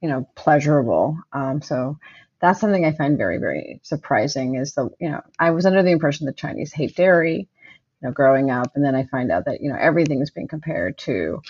you 0.00 0.08
know 0.08 0.28
pleasurable. 0.34 1.18
Um, 1.32 1.62
so 1.62 1.98
that's 2.40 2.60
something 2.60 2.84
I 2.84 2.92
find 2.92 3.16
very 3.16 3.38
very 3.38 3.80
surprising. 3.82 4.56
Is 4.56 4.74
the 4.74 4.90
you 5.00 5.10
know 5.10 5.22
I 5.38 5.50
was 5.50 5.66
under 5.66 5.82
the 5.82 5.92
impression 5.92 6.26
that 6.26 6.36
Chinese 6.36 6.72
hate 6.72 6.96
dairy, 6.96 7.36
you 7.38 8.08
know, 8.08 8.12
growing 8.12 8.50
up, 8.50 8.72
and 8.74 8.84
then 8.84 8.94
I 8.94 9.04
find 9.04 9.30
out 9.30 9.46
that 9.46 9.60
you 9.60 9.70
know 9.70 9.78
everything 9.78 10.20
is 10.20 10.30
being 10.30 10.48
compared 10.48 10.98
to 10.98 11.42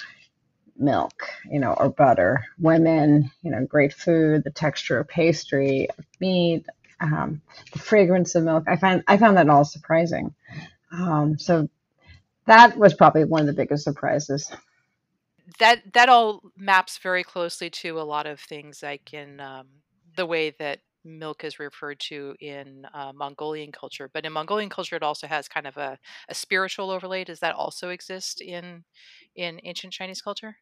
milk, 0.77 1.29
you 1.51 1.61
know, 1.61 1.73
or 1.73 1.89
butter. 1.89 2.45
Women, 2.59 3.31
you 3.43 3.51
know, 3.51 3.65
great 3.65 3.93
food, 3.93 4.45
the 4.45 4.51
texture 4.51 4.99
of 4.99 5.09
pastry, 5.09 5.89
meat, 6.21 6.67
um, 7.01 7.43
the 7.73 7.79
fragrance 7.79 8.35
of 8.35 8.45
milk. 8.45 8.65
I 8.67 8.77
find 8.77 9.03
I 9.07 9.17
found 9.17 9.37
that 9.37 9.49
all 9.49 9.65
surprising. 9.65 10.35
Um, 10.93 11.39
so 11.39 11.69
that 12.47 12.77
was 12.77 12.95
probably 12.95 13.25
one 13.25 13.41
of 13.41 13.47
the 13.47 13.53
biggest 13.53 13.85
surprises 13.85 14.51
that 15.59 15.81
that 15.93 16.09
all 16.09 16.43
maps 16.57 16.99
very 16.99 17.23
closely 17.23 17.69
to 17.69 18.01
a 18.01 18.03
lot 18.03 18.27
of 18.27 18.41
things 18.41 18.83
like 18.83 19.13
in 19.13 19.41
um, 19.41 19.67
the 20.17 20.27
way 20.27 20.51
that 20.59 20.81
milk 21.05 21.45
is 21.45 21.59
referred 21.59 22.01
to 22.01 22.35
in 22.41 22.87
uh, 22.95 23.13
Mongolian 23.15 23.71
culture. 23.71 24.11
But 24.13 24.25
in 24.25 24.33
Mongolian 24.33 24.71
culture, 24.71 24.97
it 24.97 25.03
also 25.03 25.27
has 25.27 25.49
kind 25.49 25.67
of 25.67 25.77
a, 25.77 25.99
a 26.29 26.35
spiritual 26.35 26.91
overlay. 26.91 27.25
Does 27.25 27.41
that 27.41 27.55
also 27.55 27.91
exist 27.91 28.41
in 28.41 28.85
in 29.37 29.61
ancient 29.65 29.93
Chinese 29.93 30.23
culture? 30.23 30.57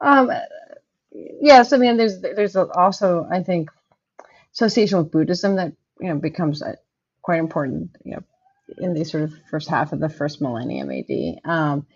Um, 0.00 0.30
yes, 1.12 1.72
I 1.72 1.76
mean 1.76 1.96
there's 1.96 2.20
there's 2.20 2.56
also 2.56 3.26
I 3.30 3.42
think 3.42 3.70
association 4.52 4.98
with 4.98 5.12
Buddhism 5.12 5.56
that 5.56 5.72
you 6.00 6.08
know 6.08 6.16
becomes 6.16 6.62
uh, 6.62 6.74
quite 7.22 7.38
important. 7.38 7.90
You 8.04 8.16
know, 8.16 8.22
in 8.76 8.94
the 8.94 9.04
sort 9.04 9.24
of 9.24 9.34
first 9.50 9.68
half 9.68 9.92
of 9.92 10.00
the 10.00 10.08
first 10.08 10.40
millennium 10.40 10.90
AD. 10.90 11.40
Um, 11.44 11.86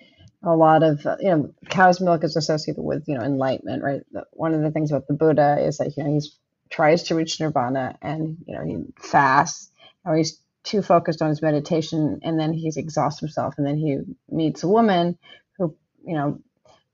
a 0.43 0.57
lot 0.57 0.83
of 0.83 1.05
you 1.21 1.29
know 1.29 1.55
cow's 1.69 2.01
milk 2.01 2.25
is 2.25 2.37
associated 2.37 2.83
with 2.83 3.05
you 3.07 3.17
know 3.17 3.23
enlightenment 3.23 3.83
right 3.83 4.01
one 4.33 4.55
of 4.55 4.63
the 4.63 4.71
things 4.71 4.91
about 4.91 5.07
the 5.07 5.15
buddha 5.15 5.59
is 5.61 5.79
that 5.79 5.97
you 5.97 6.03
know 6.03 6.11
he 6.11 6.21
tries 6.69 7.05
to 7.05 7.15
reach 7.15 7.41
nirvana 7.41 7.97
and 8.03 8.39
you 8.47 8.55
know 8.55 8.65
he 8.65 8.77
fasts 9.01 9.71
or 10.05 10.17
he's 10.17 10.41
too 10.65 10.83
focused 10.83 11.23
on 11.23 11.29
his 11.29 11.43
meditation 11.43 12.21
and 12.23 12.39
then 12.39 12.53
he's 12.53 12.77
exhausts 12.77 13.21
himself 13.21 13.55
and 13.57 13.67
then 13.67 13.77
he 13.77 13.99
meets 14.29 14.63
a 14.63 14.69
woman 14.69 15.17
who 15.59 15.77
you 16.05 16.15
know 16.15 16.41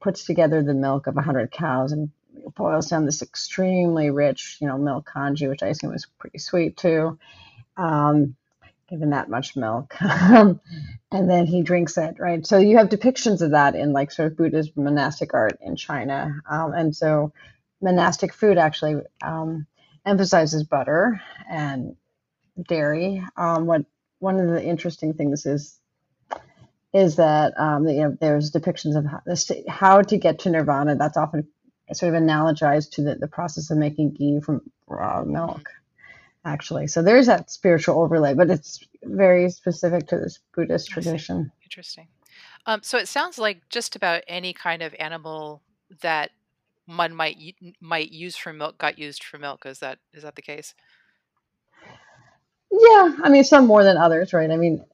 puts 0.00 0.24
together 0.24 0.62
the 0.62 0.74
milk 0.74 1.06
of 1.06 1.14
a 1.14 1.16
100 1.16 1.50
cows 1.50 1.92
and 1.92 2.10
boils 2.54 2.88
down 2.88 3.04
this 3.04 3.22
extremely 3.22 4.10
rich 4.10 4.58
you 4.60 4.66
know 4.66 4.78
milk 4.78 5.06
congee 5.06 5.48
which 5.48 5.62
i 5.62 5.68
assume 5.68 5.94
is 5.94 6.06
pretty 6.18 6.38
sweet 6.38 6.76
too 6.76 7.18
um, 7.76 8.34
given 8.88 9.10
that 9.10 9.28
much 9.28 9.56
milk. 9.56 9.94
Um, 10.28 10.60
and 11.10 11.30
then 11.30 11.46
he 11.46 11.62
drinks 11.62 11.96
it, 11.96 12.16
right? 12.18 12.46
So 12.46 12.58
you 12.58 12.76
have 12.76 12.90
depictions 12.90 13.40
of 13.40 13.52
that 13.52 13.74
in 13.74 13.94
like 13.94 14.10
sort 14.10 14.30
of 14.30 14.36
Buddhist 14.36 14.76
monastic 14.76 15.32
art 15.32 15.58
in 15.62 15.74
China. 15.74 16.34
Um, 16.50 16.74
and 16.74 16.94
so 16.94 17.32
monastic 17.80 18.34
food 18.34 18.58
actually 18.58 18.96
um, 19.22 19.66
emphasizes 20.04 20.64
butter 20.64 21.22
and 21.50 21.96
dairy. 22.68 23.24
Um, 23.38 23.64
what 23.64 23.86
one 24.18 24.38
of 24.38 24.48
the 24.48 24.62
interesting 24.62 25.14
things 25.14 25.46
is 25.46 25.78
is 26.92 27.16
that 27.16 27.58
um, 27.58 27.88
you 27.88 28.02
know 28.02 28.16
there's 28.20 28.50
depictions 28.50 28.96
of 28.96 29.06
how, 29.06 29.20
how 29.68 30.02
to 30.02 30.18
get 30.18 30.40
to 30.40 30.50
nirvana. 30.50 30.96
That's 30.96 31.16
often 31.16 31.48
sort 31.92 32.14
of 32.14 32.22
analogized 32.22 32.90
to 32.92 33.02
the, 33.02 33.14
the 33.14 33.28
process 33.28 33.70
of 33.70 33.78
making 33.78 34.12
ghee 34.12 34.40
from 34.40 34.60
raw 34.86 35.24
milk 35.24 35.70
actually. 36.44 36.86
So 36.86 37.02
there's 37.02 37.26
that 37.26 37.50
spiritual 37.50 38.00
overlay, 38.00 38.34
but 38.34 38.50
it's 38.50 38.80
very 39.02 39.50
specific 39.50 40.06
to 40.08 40.18
this 40.18 40.38
Buddhist 40.54 40.88
tradition. 40.88 41.50
Interesting. 41.64 42.08
Um, 42.66 42.80
so 42.82 42.98
it 42.98 43.08
sounds 43.08 43.38
like 43.38 43.68
just 43.68 43.96
about 43.96 44.22
any 44.28 44.52
kind 44.52 44.82
of 44.82 44.94
animal 44.98 45.62
that 46.02 46.30
one 46.86 47.14
might 47.14 47.36
might 47.80 48.12
use 48.12 48.36
for 48.36 48.52
milk 48.52 48.78
got 48.78 48.98
used 48.98 49.22
for 49.22 49.38
milk. 49.38 49.66
Is 49.66 49.80
that 49.80 49.98
is 50.12 50.22
that 50.22 50.36
the 50.36 50.42
case? 50.42 50.74
Yeah, 52.70 53.16
I 53.22 53.28
mean 53.30 53.44
some 53.44 53.66
more 53.66 53.84
than 53.84 53.96
others, 53.96 54.32
right? 54.32 54.50
I 54.50 54.56
mean, 54.56 54.84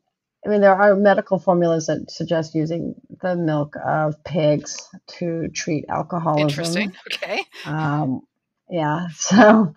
I 0.45 0.49
mean 0.49 0.61
there 0.61 0.75
are 0.75 0.97
medical 0.97 1.39
formulas 1.39 1.87
that 1.87 2.11
suggest 2.11 2.55
using 2.55 2.95
the 3.23 3.37
milk 3.37 3.77
of 3.85 4.23
pigs 4.25 4.77
to 5.19 5.49
treat 5.49 5.85
alcoholism. 5.89 6.49
Interesting. 6.49 6.93
Okay. 7.13 7.43
Um, 7.65 8.23
yeah, 8.69 9.09
so 9.15 9.75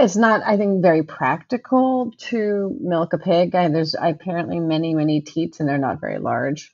it's 0.00 0.16
not, 0.16 0.42
I 0.44 0.56
think, 0.56 0.82
very 0.82 1.02
practical 1.02 2.12
to 2.30 2.76
milk 2.80 3.12
a 3.12 3.18
pig. 3.18 3.52
There's 3.52 3.94
apparently 3.94 4.58
many, 4.58 4.94
many 4.94 5.20
teats, 5.20 5.60
and 5.60 5.68
they're 5.68 5.78
not 5.78 6.00
very 6.00 6.18
large. 6.18 6.72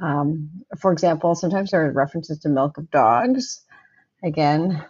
Um, 0.00 0.50
for 0.78 0.92
example, 0.92 1.34
sometimes 1.34 1.70
there 1.70 1.86
are 1.86 1.90
references 1.90 2.40
to 2.40 2.48
milk 2.48 2.78
of 2.78 2.90
dogs. 2.90 3.62
Again, 4.22 4.84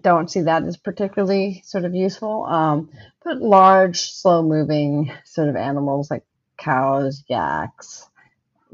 don't 0.00 0.30
see 0.30 0.42
that 0.42 0.64
as 0.64 0.76
particularly 0.76 1.62
sort 1.64 1.84
of 1.84 1.94
useful. 1.94 2.44
Um, 2.44 2.90
but 3.24 3.38
large, 3.40 4.00
slow-moving 4.00 5.12
sort 5.24 5.48
of 5.48 5.56
animals 5.56 6.10
like 6.10 6.24
cows, 6.56 7.24
yaks, 7.28 8.08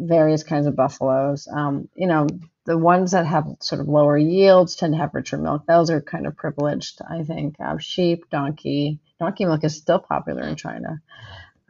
various 0.01 0.43
kinds 0.43 0.67
of 0.67 0.75
buffaloes. 0.75 1.47
Um, 1.53 1.89
you 1.95 2.07
know, 2.07 2.27
the 2.65 2.79
ones 2.79 3.13
that 3.13 3.27
have 3.27 3.47
sort 3.61 3.81
of 3.81 3.89
lower 3.89 4.17
yields 4.17 4.77
tend 4.77 4.95
to 4.95 4.99
have 4.99 5.15
richer 5.15 5.37
milk. 5.37 5.67
Those 5.67 5.91
are 5.91 6.01
kind 6.01 6.27
of 6.27 6.37
privileged, 6.37 7.01
I 7.09 7.23
think. 7.23 7.57
Uh, 7.61 7.79
sheep, 7.79 8.31
donkey. 8.31 8.99
Donkey 9.19 9.45
milk 9.45 9.65
is 9.65 9.77
still 9.77 9.99
popular 9.99 10.43
in 10.43 10.57
China. 10.57 11.01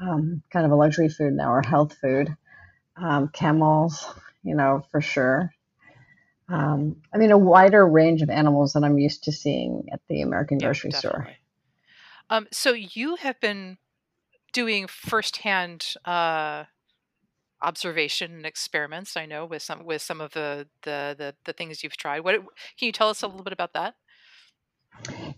Um, 0.00 0.42
kind 0.50 0.64
of 0.64 0.72
a 0.72 0.76
luxury 0.76 1.08
food 1.08 1.34
now, 1.34 1.52
or 1.52 1.62
health 1.62 1.96
food. 2.00 2.34
Um, 2.96 3.28
camels, 3.28 4.06
you 4.42 4.54
know, 4.54 4.84
for 4.90 5.00
sure. 5.00 5.52
Um, 6.49 6.96
I 7.14 7.18
mean, 7.18 7.30
a 7.30 7.38
wider 7.38 7.87
range 7.87 8.22
of 8.22 8.30
animals 8.30 8.72
than 8.72 8.84
I'm 8.84 8.99
used 8.99 9.25
to 9.25 9.32
seeing 9.32 9.88
at 9.92 10.00
the 10.08 10.22
American 10.22 10.58
grocery 10.58 10.90
store. 10.90 11.28
Um, 12.28 12.46
so 12.52 12.72
you 12.72 13.16
have 13.16 13.40
been 13.40 13.78
doing 14.52 14.87
firsthand 14.87 15.94
uh, 16.04 16.64
observation 17.62 18.33
and 18.33 18.47
experiments 18.47 19.17
i 19.17 19.26
know 19.26 19.45
with 19.45 19.62
some 19.62 19.85
with 19.85 20.02
some 20.02 20.21
of 20.21 20.33
the 20.33 20.67
the 20.83 21.14
the, 21.17 21.35
the 21.45 21.52
things 21.52 21.83
you've 21.83 21.97
tried. 21.97 22.21
What 22.21 22.35
can 22.35 22.87
you 22.87 22.93
tell 22.93 23.09
us 23.09 23.23
a 23.23 23.26
little 23.26 23.45
bit 23.45 23.52
about 23.52 23.73
that? 23.75 23.95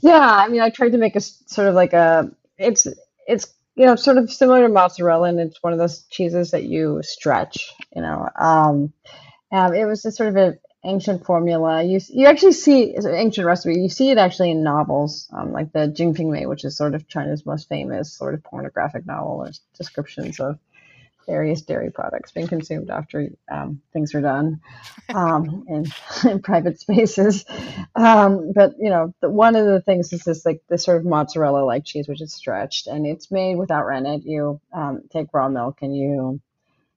Yeah 0.00 0.18
i 0.18 0.48
mean 0.48 0.60
i 0.60 0.70
tried 0.70 0.92
to 0.92 0.98
make 0.98 1.16
a 1.16 1.20
sort 1.20 1.68
of 1.68 1.74
like 1.74 1.92
a 1.92 2.30
it's 2.58 2.86
it's 3.26 3.52
you 3.74 3.86
know 3.86 3.96
sort 3.96 4.18
of 4.18 4.32
similar 4.32 4.66
to 4.66 4.72
mozzarella 4.72 5.28
and 5.28 5.40
it's 5.40 5.62
one 5.62 5.72
of 5.72 5.78
those 5.78 6.04
cheeses 6.10 6.50
that 6.52 6.64
you 6.64 7.00
stretch 7.02 7.72
you 7.94 8.02
know 8.02 8.28
um, 8.38 8.92
it 9.52 9.86
was 9.86 10.04
a 10.04 10.12
sort 10.12 10.30
of 10.30 10.36
an 10.36 10.58
ancient 10.84 11.24
formula. 11.24 11.82
You 11.82 12.00
you 12.08 12.26
actually 12.26 12.52
see 12.52 12.82
it's 12.82 13.06
an 13.06 13.14
ancient 13.14 13.46
recipe. 13.46 13.80
You 13.80 13.88
see 13.88 14.10
it 14.10 14.18
actually 14.18 14.50
in 14.50 14.62
novels 14.62 15.28
um, 15.32 15.52
like 15.52 15.72
the 15.72 15.88
Jin 15.88 16.14
Ping 16.14 16.30
Mei 16.30 16.46
which 16.46 16.64
is 16.64 16.76
sort 16.76 16.94
of 16.94 17.08
china's 17.08 17.46
most 17.46 17.68
famous 17.68 18.12
sort 18.12 18.34
of 18.34 18.42
pornographic 18.42 19.06
novel 19.06 19.42
there's 19.42 19.60
descriptions 19.76 20.40
of 20.40 20.58
various 21.26 21.62
dairy 21.62 21.90
products 21.90 22.32
being 22.32 22.46
consumed 22.46 22.90
after 22.90 23.28
um, 23.50 23.80
things 23.92 24.14
are 24.14 24.20
done 24.20 24.60
um, 25.14 25.64
in, 25.68 25.86
in, 26.30 26.42
private 26.42 26.80
spaces. 26.80 27.44
Um, 27.94 28.52
but 28.54 28.74
you 28.78 28.90
know, 28.90 29.14
the, 29.20 29.30
one 29.30 29.56
of 29.56 29.66
the 29.66 29.80
things 29.80 30.12
is 30.12 30.22
this 30.22 30.44
like 30.44 30.62
this 30.68 30.84
sort 30.84 30.98
of 30.98 31.04
mozzarella-like 31.04 31.84
cheese, 31.84 32.08
which 32.08 32.20
is 32.20 32.34
stretched, 32.34 32.86
and 32.86 33.06
it's 33.06 33.30
made 33.30 33.56
without 33.56 33.86
rennet. 33.86 34.22
You 34.24 34.60
um, 34.72 35.02
take 35.10 35.28
raw 35.32 35.48
milk 35.48 35.78
and 35.82 35.96
you 35.96 36.40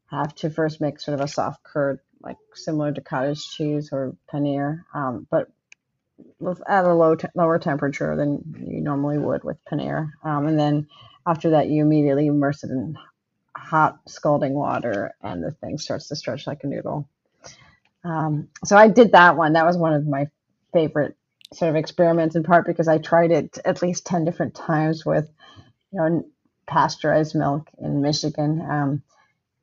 have 0.08 0.34
to 0.36 0.50
first 0.50 0.82
make 0.82 1.00
sort 1.00 1.20
of 1.20 1.26
a 1.26 1.28
soft 1.28 1.64
curd, 1.64 2.00
like 2.22 2.38
similar 2.54 2.92
to 2.94 3.02
cottage 3.02 3.50
cheese 3.50 3.90
or 3.92 4.16
paneer, 4.32 4.84
um, 4.94 5.28
but 5.30 5.50
at 6.68 6.86
a 6.86 6.94
low 6.94 7.18
lower 7.36 7.60
temperature 7.60 8.16
than 8.16 8.66
you 8.68 8.82
normally 8.82 9.18
would 9.18 9.44
with 9.44 9.58
paneer, 9.66 10.12
um, 10.24 10.48
and 10.48 10.60
then 10.60 10.88
after 11.28 11.52
that, 11.52 11.70
you 11.70 11.82
immediately 11.82 12.28
immerse 12.28 12.64
it 12.64 12.70
in 12.70 12.98
hot 13.66 14.00
scalding 14.08 14.54
water 14.54 15.14
and 15.22 15.44
the 15.44 15.52
thing 15.52 15.78
starts 15.78 16.08
to 16.10 16.16
stretch 16.16 16.48
like 16.48 16.64
a 16.64 16.68
noodle. 16.68 17.10
Um, 18.04 18.50
so 18.64 18.78
I 18.78 18.88
did 18.88 19.14
that 19.14 19.36
one. 19.36 19.54
That 19.54 19.66
was 19.66 19.78
one 19.78 19.94
of 19.94 20.08
my 20.08 20.28
favorite 20.72 21.18
sort 21.54 21.70
of 21.70 21.76
experiments 21.76 22.36
in 22.36 22.44
part 22.44 22.66
because 22.66 22.88
I 22.88 23.00
tried 23.00 23.32
it 23.32 23.58
at 23.66 23.82
least 23.82 24.06
10 24.06 24.26
different 24.26 24.56
times 24.56 25.06
with, 25.06 25.30
you 25.92 26.00
know, 26.00 26.26
pasteurized 26.68 27.36
milk 27.36 27.70
in 27.80 28.02
Michigan. 28.02 28.62
Um, 28.62 29.04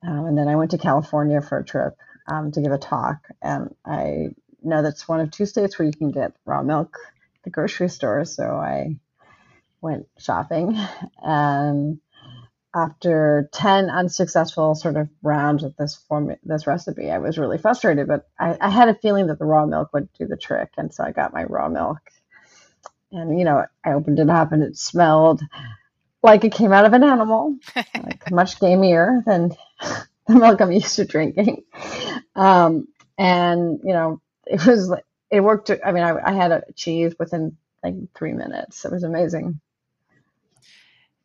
um, 0.06 0.26
and 0.26 0.38
then 0.38 0.48
I 0.48 0.56
went 0.56 0.72
to 0.72 0.78
California 0.78 1.40
for 1.40 1.58
a 1.58 1.64
trip 1.64 1.96
um, 2.26 2.50
to 2.52 2.60
give 2.60 2.72
a 2.72 2.78
talk. 2.78 3.28
And 3.40 3.74
I 3.84 4.30
know 4.62 4.82
that's 4.82 5.08
one 5.08 5.20
of 5.20 5.30
two 5.30 5.46
states 5.46 5.78
where 5.78 5.86
you 5.86 5.92
can 5.92 6.10
get 6.10 6.32
raw 6.44 6.62
milk 6.62 6.96
at 7.36 7.42
the 7.44 7.50
grocery 7.50 7.88
store. 7.88 8.24
So 8.24 8.44
I 8.44 8.96
went 9.80 10.08
shopping 10.18 10.76
and 11.22 12.00
after 12.74 13.48
10 13.52 13.90
unsuccessful 13.90 14.74
sort 14.74 14.96
of 14.96 15.08
rounds 15.22 15.62
with 15.62 15.76
this 15.76 15.94
form 15.94 16.34
this 16.44 16.66
recipe 16.66 17.10
i 17.10 17.18
was 17.18 17.38
really 17.38 17.58
frustrated 17.58 18.08
but 18.08 18.28
I, 18.38 18.56
I, 18.60 18.70
had 18.70 18.88
a 18.88 18.94
feeling 18.94 19.26
that 19.26 19.38
the 19.38 19.44
raw 19.44 19.66
milk 19.66 19.92
would 19.92 20.08
do 20.14 20.26
the 20.26 20.36
trick 20.36 20.70
and 20.78 20.92
so 20.92 21.04
i 21.04 21.12
got 21.12 21.34
my 21.34 21.44
raw 21.44 21.68
milk. 21.68 21.98
And 23.10 23.38
you 23.38 23.44
know 23.44 23.64
i 23.84 23.92
opened 23.92 24.18
it 24.18 24.30
up 24.30 24.52
and 24.52 24.62
it 24.62 24.78
smelled 24.78 25.42
like 26.22 26.44
it 26.44 26.52
came 26.52 26.72
out 26.72 26.86
of 26.86 26.94
an 26.94 27.04
animal 27.04 27.56
like 27.76 28.30
much 28.30 28.58
gamier 28.58 29.22
than 29.24 29.54
the 30.26 30.34
milk 30.34 30.60
i'm 30.60 30.72
used 30.72 30.96
to 30.96 31.04
drinking. 31.04 31.64
Um, 32.34 32.88
and 33.18 33.80
you 33.84 33.92
know 33.92 34.20
it 34.46 34.64
was 34.66 34.92
it 35.30 35.40
worked 35.40 35.70
i 35.84 35.92
mean 35.92 36.04
I, 36.04 36.16
I 36.24 36.32
had 36.32 36.52
a 36.52 36.64
cheese 36.74 37.14
within 37.18 37.56
like 37.82 37.94
three 38.14 38.32
minutes. 38.32 38.84
It 38.84 38.92
was 38.92 39.02
amazing 39.02 39.60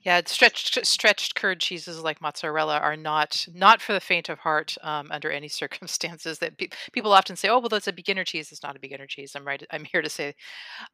yeah, 0.08 0.22
stretched 0.26 0.86
stretched 0.86 1.36
curd 1.36 1.60
cheeses 1.60 2.02
like 2.02 2.22
mozzarella 2.22 2.78
are 2.78 2.96
not 2.96 3.46
not 3.54 3.82
for 3.82 3.92
the 3.92 4.00
faint 4.00 4.30
of 4.30 4.40
heart 4.40 4.78
um, 4.82 5.10
under 5.12 5.30
any 5.30 5.50
circumstances. 5.62 6.40
That 6.40 6.58
pe- 6.58 6.70
people 6.94 7.12
often 7.12 7.36
say, 7.36 7.50
"Oh, 7.50 7.60
well, 7.60 7.68
that's 7.68 7.90
a 7.90 7.94
beginner 7.94 8.24
cheese." 8.24 8.50
It's 8.54 8.64
not 8.64 8.78
a 8.78 8.80
beginner 8.80 9.06
cheese. 9.06 9.36
I'm 9.36 9.46
right. 9.46 9.62
I'm 9.70 9.84
here 9.84 10.02
to 10.02 10.10
say. 10.10 10.34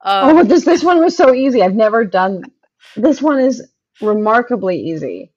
Um, 0.02 0.38
oh, 0.40 0.44
this 0.44 0.66
this 0.66 0.84
one 0.84 1.00
was 1.00 1.16
so 1.16 1.32
easy. 1.32 1.62
I've 1.62 1.76
never 1.76 2.04
done. 2.06 2.42
This 2.96 3.22
one 3.22 3.40
is 3.40 3.62
remarkably 4.02 4.80
easy. 4.80 5.32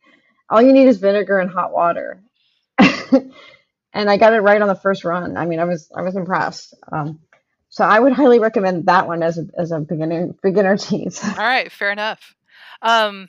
All 0.49 0.63
you 0.63 0.73
need 0.73 0.89
is 0.89 0.97
vinegar 0.97 1.39
and 1.39 1.51
hot 1.51 1.71
water, 1.71 2.23
and 2.79 4.09
I 4.09 4.17
got 4.17 4.33
it 4.33 4.41
right 4.41 4.63
on 4.63 4.69
the 4.69 4.75
first 4.75 5.05
run. 5.05 5.37
I 5.37 5.45
mean, 5.45 5.61
I 5.61 5.65
was 5.65 5.91
I 5.95 6.01
was 6.01 6.17
impressed. 6.17 6.75
Um, 6.91 7.21
so 7.69 7.85
I 7.85 8.01
would 8.01 8.15
highly 8.15 8.39
recommend 8.39 8.87
that 8.87 9.07
one 9.07 9.23
as 9.23 9.37
a 9.37 9.45
as 9.59 9.71
a 9.71 9.81
beginner 9.81 10.35
beginner 10.43 10.77
cheese. 10.79 11.23
All 11.23 11.45
right, 11.45 11.71
fair 11.71 11.93
enough. 11.93 12.35
Um, 12.81 13.29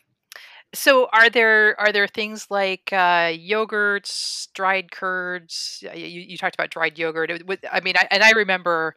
so 0.73 1.07
are 1.13 1.29
there 1.29 1.79
are 1.79 1.91
there 1.91 2.07
things 2.07 2.47
like 2.49 2.89
uh, 2.91 3.31
yogurts, 3.31 4.47
dried 4.53 4.91
curds? 4.91 5.83
You, 5.83 6.05
you 6.05 6.37
talked 6.37 6.55
about 6.55 6.69
dried 6.69 6.97
yogurt. 6.97 7.31
I 7.71 7.79
mean, 7.81 7.95
I, 7.97 8.07
and 8.11 8.23
I 8.23 8.31
remember 8.31 8.95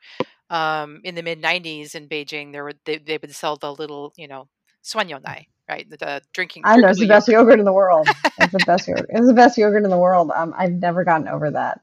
um, 0.50 1.00
in 1.04 1.14
the 1.14 1.22
mid 1.22 1.42
'90s 1.42 1.94
in 1.94 2.08
Beijing, 2.08 2.52
there 2.52 2.64
were 2.64 2.74
they, 2.84 2.98
they 2.98 3.18
would 3.18 3.34
sell 3.34 3.56
the 3.56 3.72
little, 3.72 4.12
you 4.16 4.28
know, 4.28 4.48
suanyonai, 4.84 5.46
right? 5.68 5.88
The, 5.88 5.96
the 5.96 6.22
drinking. 6.32 6.62
I 6.66 6.76
know 6.76 6.88
it's 6.88 6.98
the 6.98 7.06
best 7.06 7.28
yogurt 7.28 7.58
in 7.58 7.64
the 7.64 7.72
world. 7.72 8.08
It's 8.38 8.52
the 8.52 8.64
best 8.66 8.88
yogurt. 8.88 9.06
It's 9.08 9.26
the 9.26 9.34
best 9.34 9.56
yogurt 9.56 9.84
in 9.84 9.90
the 9.90 9.98
world. 9.98 10.30
Um, 10.34 10.52
I've 10.56 10.72
never 10.72 11.04
gotten 11.04 11.28
over 11.28 11.52
that. 11.52 11.80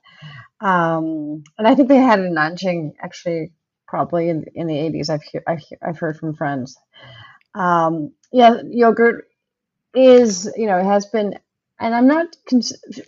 Um, 0.59 1.43
and 1.57 1.67
I 1.67 1.75
think 1.75 1.87
they 1.87 1.97
had 1.97 2.19
it 2.19 2.25
in 2.25 2.35
Nanjing 2.35 2.93
actually, 3.01 3.51
probably 3.87 4.29
in 4.29 4.45
in 4.53 4.67
the 4.67 4.75
'80s. 4.75 5.09
I've 5.09 5.21
I've, 5.47 5.63
I've 5.81 5.99
heard 5.99 6.17
from 6.17 6.35
friends. 6.35 6.77
Um, 7.55 8.11
yeah, 8.31 8.61
yogurt 8.69 9.26
is, 9.97 10.51
you 10.55 10.67
know, 10.67 10.83
has 10.83 11.07
been, 11.07 11.39
and 11.79 11.95
I'm 11.95 12.07
not, 12.07 12.35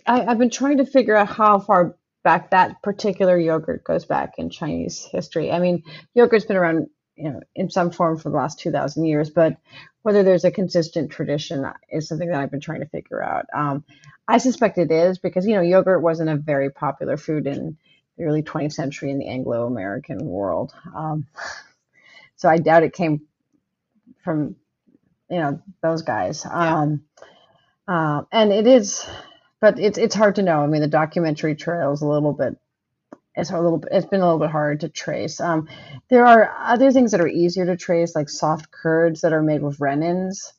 I, 0.06 0.24
I've 0.26 0.38
been 0.38 0.50
trying 0.50 0.78
to 0.78 0.86
figure 0.86 1.16
out 1.16 1.28
how 1.28 1.60
far 1.60 1.96
back 2.24 2.50
that 2.50 2.82
particular 2.82 3.38
yogurt 3.38 3.84
goes 3.84 4.04
back 4.04 4.34
in 4.38 4.50
Chinese 4.50 5.04
history. 5.04 5.52
I 5.52 5.60
mean, 5.60 5.84
yogurt's 6.14 6.44
been 6.44 6.56
around, 6.56 6.88
you 7.14 7.30
know, 7.30 7.40
in 7.54 7.70
some 7.70 7.92
form 7.92 8.18
for 8.18 8.30
the 8.30 8.36
last 8.36 8.58
2,000 8.58 9.04
years, 9.04 9.30
but 9.30 9.56
whether 10.02 10.22
there's 10.22 10.44
a 10.44 10.50
consistent 10.50 11.12
tradition 11.12 11.64
is 11.90 12.08
something 12.08 12.28
that 12.28 12.40
I've 12.40 12.50
been 12.50 12.60
trying 12.60 12.80
to 12.80 12.88
figure 12.88 13.22
out. 13.22 13.46
Um, 13.54 13.84
I 14.26 14.38
suspect 14.38 14.78
it 14.78 14.90
is 14.90 15.18
because, 15.18 15.46
you 15.46 15.54
know, 15.54 15.60
yogurt 15.60 16.02
wasn't 16.02 16.30
a 16.30 16.36
very 16.36 16.70
popular 16.70 17.16
food 17.16 17.46
in 17.46 17.76
the 18.18 18.24
early 18.24 18.42
20th 18.42 18.72
century 18.72 19.10
in 19.10 19.18
the 19.18 19.28
Anglo 19.28 19.66
American 19.66 20.24
world. 20.24 20.72
Um, 20.94 21.26
so 22.36 22.48
I 22.48 22.58
doubt 22.58 22.82
it 22.82 22.94
came 22.94 23.22
from 24.24 24.56
you 25.30 25.38
know 25.38 25.62
those 25.82 26.02
guys. 26.02 26.44
Yeah. 26.44 26.80
Um, 26.80 27.04
uh, 27.88 28.22
and 28.30 28.52
it 28.52 28.66
is, 28.66 29.06
but 29.60 29.78
it's 29.78 29.98
it's 29.98 30.14
hard 30.14 30.36
to 30.36 30.42
know. 30.42 30.60
I 30.60 30.66
mean, 30.66 30.80
the 30.80 30.88
documentary 30.88 31.54
trail 31.54 31.92
is 31.92 32.02
a 32.02 32.06
little 32.06 32.32
bit. 32.32 32.56
It's 33.34 33.50
a 33.50 33.60
little. 33.60 33.82
It's 33.90 34.06
been 34.06 34.20
a 34.20 34.24
little 34.24 34.40
bit 34.40 34.50
hard 34.50 34.80
to 34.80 34.88
trace. 34.88 35.40
Um, 35.40 35.68
there 36.08 36.26
are 36.26 36.54
other 36.58 36.92
things 36.92 37.12
that 37.12 37.20
are 37.20 37.28
easier 37.28 37.66
to 37.66 37.76
trace, 37.76 38.14
like 38.14 38.28
soft 38.28 38.70
curds 38.70 39.20
that 39.22 39.32
are 39.32 39.42
made 39.42 39.62
with 39.62 39.80
rennins, 39.80 40.52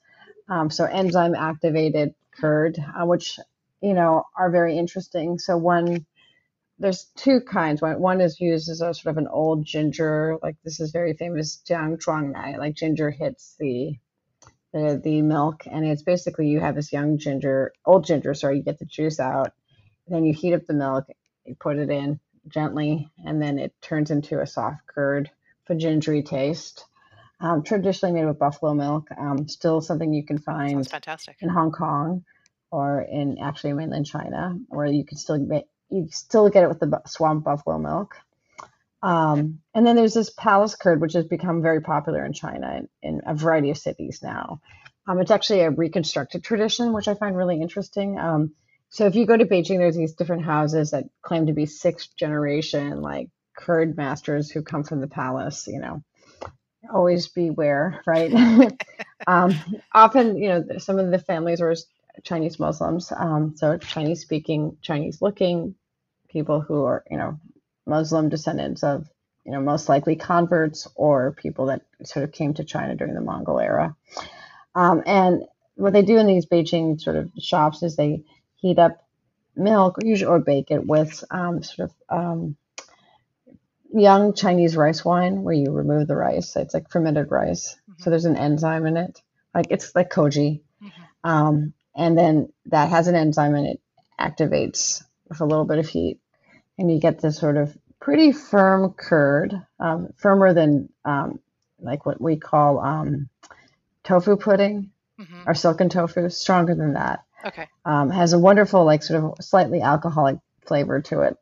um, 0.49 0.69
so 0.69 0.85
enzyme 0.85 1.35
activated 1.35 2.15
curd, 2.31 2.79
uh, 2.79 3.05
which 3.05 3.39
you 3.81 3.93
know 3.93 4.23
are 4.37 4.49
very 4.49 4.77
interesting. 4.77 5.37
So 5.37 5.57
one 5.57 6.05
there's 6.79 7.05
two 7.15 7.41
kinds. 7.41 7.81
One, 7.81 7.99
one 7.99 8.21
is 8.21 8.41
used 8.41 8.67
as 8.67 8.81
a 8.81 8.93
sort 8.93 9.11
of 9.11 9.17
an 9.17 9.27
old 9.27 9.63
ginger, 9.63 10.37
like 10.41 10.55
this 10.63 10.79
is 10.79 10.91
very 10.91 11.13
famous 11.13 11.61
jiang 11.67 11.97
zhuang 11.97 12.31
nai, 12.31 12.57
like 12.57 12.73
ginger 12.73 13.11
hits 13.11 13.55
the 13.59 13.95
the 14.73 14.99
the 15.03 15.21
milk, 15.21 15.63
and 15.65 15.85
it's 15.85 16.03
basically 16.03 16.47
you 16.47 16.59
have 16.59 16.75
this 16.75 16.93
young 16.93 17.17
ginger, 17.17 17.73
old 17.85 18.05
ginger, 18.05 18.33
sorry, 18.33 18.57
you 18.57 18.63
get 18.63 18.79
the 18.79 18.85
juice 18.85 19.19
out, 19.19 19.53
then 20.07 20.23
you 20.23 20.33
heat 20.33 20.53
up 20.53 20.65
the 20.65 20.73
milk, 20.73 21.05
you 21.45 21.55
put 21.55 21.77
it 21.77 21.89
in 21.89 22.19
gently, 22.47 23.09
and 23.25 23.41
then 23.41 23.59
it 23.59 23.73
turns 23.81 24.11
into 24.11 24.39
a 24.39 24.47
soft 24.47 24.85
curd 24.87 25.29
for 25.65 25.75
gingery 25.75 26.23
taste. 26.23 26.85
Um, 27.39 27.63
traditionally 27.63 28.13
made 28.13 28.27
with 28.27 28.37
buffalo 28.37 28.75
milk, 28.75 29.07
um, 29.17 29.47
still 29.47 29.81
something 29.81 30.13
you 30.13 30.23
can 30.23 30.37
find 30.37 30.87
fantastic. 30.87 31.37
in 31.41 31.49
Hong 31.49 31.71
Kong 31.71 32.23
or 32.69 33.01
in 33.01 33.39
actually 33.39 33.73
mainland 33.73 34.05
China, 34.05 34.57
where 34.69 34.85
you 34.85 35.03
can 35.03 35.17
still 35.17 35.39
get 35.39 35.67
you 35.89 36.07
still 36.11 36.49
get 36.49 36.63
it 36.63 36.69
with 36.69 36.79
the 36.79 37.01
swamp 37.05 37.43
buffalo 37.43 37.77
milk. 37.77 38.15
Um, 39.03 39.59
and 39.73 39.85
then 39.85 39.95
there's 39.95 40.13
this 40.13 40.29
palace 40.29 40.75
curd, 40.75 41.01
which 41.01 41.13
has 41.13 41.25
become 41.25 41.61
very 41.61 41.81
popular 41.81 42.25
in 42.25 42.33
China 42.33 42.81
in, 43.01 43.21
a 43.25 43.33
variety 43.33 43.71
of 43.71 43.77
cities 43.77 44.19
now. 44.21 44.61
Um, 45.07 45.19
it's 45.19 45.31
actually 45.31 45.61
a 45.61 45.71
reconstructed 45.71 46.43
tradition, 46.43 46.93
which 46.93 47.07
I 47.07 47.15
find 47.15 47.35
really 47.35 47.59
interesting. 47.59 48.19
Um, 48.19 48.53
so 48.89 49.07
if 49.07 49.15
you 49.15 49.25
go 49.25 49.35
to 49.35 49.45
Beijing, 49.45 49.79
there's 49.79 49.95
these 49.95 50.13
different 50.13 50.45
houses 50.45 50.91
that 50.91 51.05
claim 51.21 51.47
to 51.47 51.53
be 51.53 51.65
sixth 51.65 52.15
generation, 52.15 53.01
like 53.01 53.29
curd 53.57 53.97
masters 53.97 54.51
who 54.51 54.61
come 54.61 54.83
from 54.83 55.01
the 55.01 55.07
palace. 55.07 55.67
You 55.67 55.79
know, 55.79 56.03
always 56.93 57.27
beware, 57.27 58.01
right? 58.05 58.31
um, 59.27 59.55
often, 59.93 60.37
you 60.37 60.49
know, 60.49 60.65
some 60.77 60.99
of 60.99 61.09
the 61.09 61.19
families 61.19 61.61
were 61.61 61.75
Chinese 62.23 62.59
Muslims, 62.59 63.11
um, 63.15 63.55
so 63.55 63.77
Chinese 63.77 64.21
speaking, 64.21 64.77
Chinese 64.81 65.21
looking 65.21 65.75
people 66.29 66.61
who 66.61 66.83
are, 66.83 67.03
you 67.09 67.17
know, 67.17 67.39
Muslim 67.85 68.29
descendants 68.29 68.83
of, 68.83 69.09
you 69.45 69.51
know, 69.51 69.61
most 69.61 69.89
likely 69.89 70.15
converts 70.15 70.87
or 70.95 71.31
people 71.31 71.67
that 71.67 71.81
sort 72.03 72.23
of 72.23 72.31
came 72.31 72.53
to 72.53 72.63
China 72.63 72.95
during 72.95 73.13
the 73.13 73.21
Mongol 73.21 73.59
era. 73.59 73.95
Um, 74.75 75.03
and 75.05 75.43
what 75.75 75.93
they 75.93 76.03
do 76.03 76.17
in 76.17 76.27
these 76.27 76.45
Beijing 76.45 77.01
sort 77.01 77.15
of 77.15 77.31
shops 77.39 77.83
is 77.83 77.95
they 77.95 78.23
heat 78.55 78.79
up 78.79 79.03
milk, 79.55 79.97
usually 80.03 80.29
or 80.29 80.39
bake 80.39 80.71
it 80.71 80.85
with 80.85 81.23
um, 81.31 81.63
sort 81.63 81.89
of 81.89 81.95
um, 82.17 82.55
young 83.93 84.33
Chinese 84.33 84.77
rice 84.77 85.03
wine, 85.03 85.43
where 85.43 85.53
you 85.53 85.71
remove 85.71 86.07
the 86.07 86.15
rice. 86.15 86.55
It's 86.55 86.73
like 86.73 86.89
fermented 86.89 87.31
rice, 87.31 87.75
mm-hmm. 87.89 88.01
so 88.01 88.09
there's 88.09 88.25
an 88.25 88.37
enzyme 88.37 88.85
in 88.85 88.97
it, 88.97 89.21
like 89.53 89.67
it's 89.69 89.93
like 89.95 90.09
koji, 90.09 90.61
mm-hmm. 90.81 91.29
um, 91.29 91.73
and 91.95 92.17
then 92.17 92.53
that 92.67 92.89
has 92.89 93.07
an 93.07 93.15
enzyme 93.15 93.55
and 93.55 93.67
it 93.67 93.81
activates 94.19 95.03
with 95.27 95.41
a 95.41 95.45
little 95.45 95.65
bit 95.65 95.79
of 95.79 95.87
heat 95.87 96.19
and 96.81 96.91
you 96.91 96.99
get 96.99 97.21
this 97.21 97.37
sort 97.37 97.57
of 97.57 97.77
pretty 97.99 98.31
firm 98.31 98.93
curd, 98.93 99.53
um, 99.79 100.09
firmer 100.17 100.53
than 100.53 100.89
um, 101.05 101.39
like 101.79 102.05
what 102.05 102.19
we 102.19 102.35
call 102.35 102.79
um, 102.79 103.29
tofu 104.03 104.35
pudding 104.35 104.91
mm-hmm. 105.19 105.43
or 105.45 105.53
silken 105.53 105.89
tofu, 105.89 106.27
stronger 106.29 106.75
than 106.75 106.93
that. 106.93 107.23
Okay. 107.45 107.67
Um, 107.85 108.09
has 108.09 108.33
a 108.33 108.39
wonderful, 108.39 108.83
like, 108.83 109.03
sort 109.03 109.23
of 109.23 109.43
slightly 109.43 109.81
alcoholic 109.81 110.37
flavor 110.65 111.01
to 111.01 111.21
it. 111.21 111.37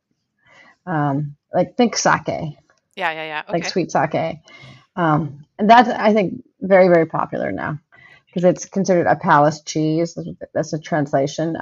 Um, 0.86 1.36
like, 1.54 1.75
think 1.75 1.95
sake. 1.95 2.28
Yeah, 2.28 2.56
yeah, 2.95 3.23
yeah. 3.23 3.43
Okay. 3.47 3.54
Like 3.54 3.65
sweet 3.65 3.91
sake. 3.91 4.39
Um, 4.95 5.45
and 5.58 5.69
that's, 5.69 5.89
I 5.89 6.13
think, 6.13 6.43
very, 6.62 6.89
very 6.89 7.06
popular 7.06 7.52
now 7.52 7.80
because 8.28 8.43
it's 8.43 8.65
considered 8.65 9.08
a 9.08 9.15
palace 9.15 9.62
cheese. 9.62 10.17
That's 10.54 10.73
a 10.73 10.80
translation. 10.80 11.58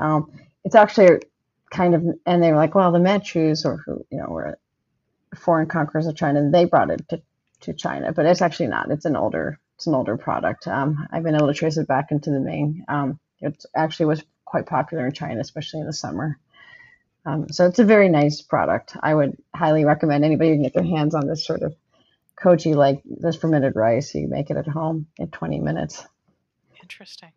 it's 0.63 0.75
actually 0.75 1.19
kind 1.69 1.95
of, 1.95 2.03
and 2.25 2.41
they 2.41 2.51
were 2.51 2.57
like, 2.57 2.75
well, 2.75 2.91
the 2.91 2.99
Manchus 2.99 3.65
or 3.65 3.77
who, 3.77 4.05
you 4.09 4.17
know, 4.17 4.27
were 4.27 4.57
foreign 5.35 5.67
conquerors 5.67 6.07
of 6.07 6.15
China, 6.15 6.39
and 6.39 6.53
they 6.53 6.65
brought 6.65 6.89
it 6.89 7.07
to, 7.09 7.21
to 7.61 7.73
China, 7.73 8.13
but 8.13 8.25
it's 8.25 8.41
actually 8.41 8.67
not. 8.67 8.91
It's 8.91 9.05
an 9.05 9.15
older, 9.15 9.59
it's 9.75 9.87
an 9.87 9.95
older 9.95 10.17
product. 10.17 10.67
Um, 10.67 11.07
I've 11.11 11.23
been 11.23 11.35
able 11.35 11.47
to 11.47 11.53
trace 11.53 11.77
it 11.77 11.87
back 11.87 12.11
into 12.11 12.31
the 12.31 12.39
Ming. 12.39 12.85
Um, 12.87 13.19
it 13.41 13.63
actually 13.75 14.07
was 14.07 14.23
quite 14.45 14.65
popular 14.65 15.05
in 15.05 15.13
China, 15.13 15.39
especially 15.39 15.81
in 15.81 15.87
the 15.87 15.93
summer. 15.93 16.39
Um, 17.25 17.49
so 17.49 17.65
it's 17.67 17.79
a 17.79 17.83
very 17.83 18.07
nice 18.07 18.41
product. 18.41 18.95
I 19.01 19.13
would 19.13 19.37
highly 19.53 19.83
recommend 19.83 20.23
anybody 20.23 20.51
can 20.51 20.63
get 20.63 20.73
their 20.73 20.83
hands 20.83 21.13
on 21.13 21.27
this 21.27 21.45
sort 21.45 21.61
of 21.61 21.75
koji 22.39 22.73
like 22.73 23.01
this 23.05 23.35
fermented 23.35 23.75
rice. 23.75 24.15
You 24.15 24.29
make 24.29 24.49
it 24.49 24.57
at 24.57 24.67
home 24.67 25.07
in 25.17 25.27
20 25.27 25.59
minutes. 25.59 26.05
Interesting. 26.81 27.31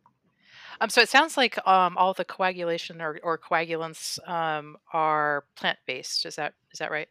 Um, 0.80 0.90
so 0.90 1.00
it 1.02 1.08
sounds 1.10 1.36
like 1.36 1.58
um, 1.66 1.96
all 1.98 2.14
the 2.14 2.24
coagulation 2.24 3.02
or, 3.02 3.18
or 3.22 3.38
coagulants 3.38 4.18
um, 4.28 4.76
are 4.92 5.44
plant 5.56 5.78
based. 5.86 6.26
Is 6.26 6.36
that 6.36 6.54
is 6.72 6.80
that 6.80 6.90
right? 6.90 7.08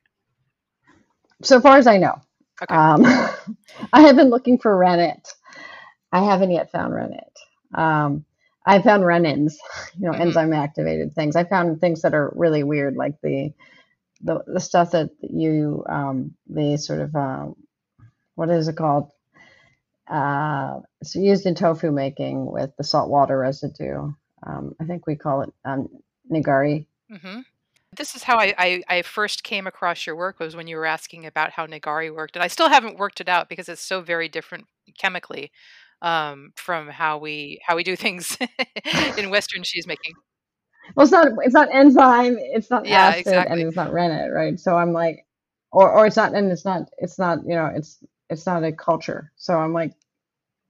so 1.43 1.61
far 1.61 1.77
as 1.77 1.87
I 1.87 1.97
know. 1.97 2.21
Okay. 2.63 2.75
Um, 2.75 3.03
I 3.93 4.01
have 4.01 4.15
been 4.15 4.29
looking 4.29 4.57
for 4.59 4.75
rennet. 4.77 5.27
I 6.11 6.23
haven't 6.23 6.51
yet 6.51 6.71
found 6.71 6.93
rennet. 6.95 7.33
Um, 7.73 8.25
I 8.65 8.81
found 8.81 9.05
rennins, 9.05 9.59
you 9.99 10.07
know, 10.07 10.13
hmm 10.13 10.17
enzyme 10.17 10.53
activated 10.53 11.15
things. 11.15 11.35
I 11.35 11.43
found 11.45 11.79
things 11.81 12.01
that 12.03 12.13
are 12.15 12.33
really 12.35 12.63
weird, 12.63 12.95
like 12.95 13.15
the 13.21 13.53
the, 14.23 14.43
the 14.47 14.59
stuff 14.61 14.91
that 14.91 15.11
you 15.21 15.83
um, 15.89 16.35
the 16.49 16.77
sort 16.77 17.01
of 17.01 17.15
um, 17.15 17.55
what 18.35 18.49
is 18.49 18.67
it 18.69 18.77
called? 18.77 19.11
Uh, 20.09 20.79
it's 21.01 21.15
used 21.15 21.45
in 21.45 21.55
tofu 21.55 21.91
making 21.91 22.51
with 22.51 22.71
the 22.77 22.83
salt 22.83 23.09
water 23.09 23.37
residue. 23.37 24.11
Um, 24.45 24.75
I 24.79 24.85
think 24.85 25.05
we 25.05 25.15
call 25.15 25.41
it 25.41 25.53
um, 25.65 25.89
nigari. 26.31 26.85
hmm 27.09 27.41
This 27.95 28.15
is 28.15 28.23
how 28.23 28.37
I, 28.37 28.53
I, 28.57 28.83
I 28.87 29.01
first 29.03 29.43
came 29.43 29.67
across 29.67 30.05
your 30.07 30.15
work 30.15 30.39
was 30.39 30.55
when 30.55 30.67
you 30.67 30.77
were 30.77 30.85
asking 30.85 31.25
about 31.25 31.51
how 31.51 31.67
nigari 31.67 32.13
worked, 32.13 32.35
and 32.35 32.43
I 32.43 32.47
still 32.47 32.69
haven't 32.69 32.97
worked 32.97 33.21
it 33.21 33.29
out 33.29 33.49
because 33.49 33.69
it's 33.69 33.81
so 33.85 34.01
very 34.01 34.29
different 34.29 34.65
chemically 34.97 35.51
um, 36.01 36.51
from 36.55 36.87
how 36.89 37.17
we 37.17 37.59
how 37.65 37.75
we 37.75 37.83
do 37.83 37.95
things 37.95 38.37
in 39.17 39.29
Western 39.29 39.63
cheese 39.63 39.87
making. 39.87 40.13
Well, 40.95 41.03
it's 41.03 41.11
not 41.11 41.27
it's 41.43 41.53
not 41.53 41.69
enzyme, 41.73 42.37
it's 42.39 42.69
not 42.69 42.85
Yeah, 42.85 43.09
acid, 43.19 43.33
and 43.47 43.61
it's 43.61 43.75
not 43.75 43.91
rennet, 43.91 44.31
right? 44.33 44.59
So 44.59 44.75
I'm 44.75 44.93
like, 44.93 45.25
or 45.71 45.91
or 45.91 46.07
it's 46.07 46.15
not, 46.15 46.33
and 46.33 46.51
it's 46.51 46.65
not 46.65 46.89
it's 46.97 47.19
not 47.19 47.39
you 47.45 47.55
know 47.55 47.67
it's 47.73 48.03
it's 48.29 48.45
not 48.45 48.63
a 48.63 48.71
culture. 48.71 49.31
So 49.35 49.57
I'm 49.57 49.73
like, 49.73 49.93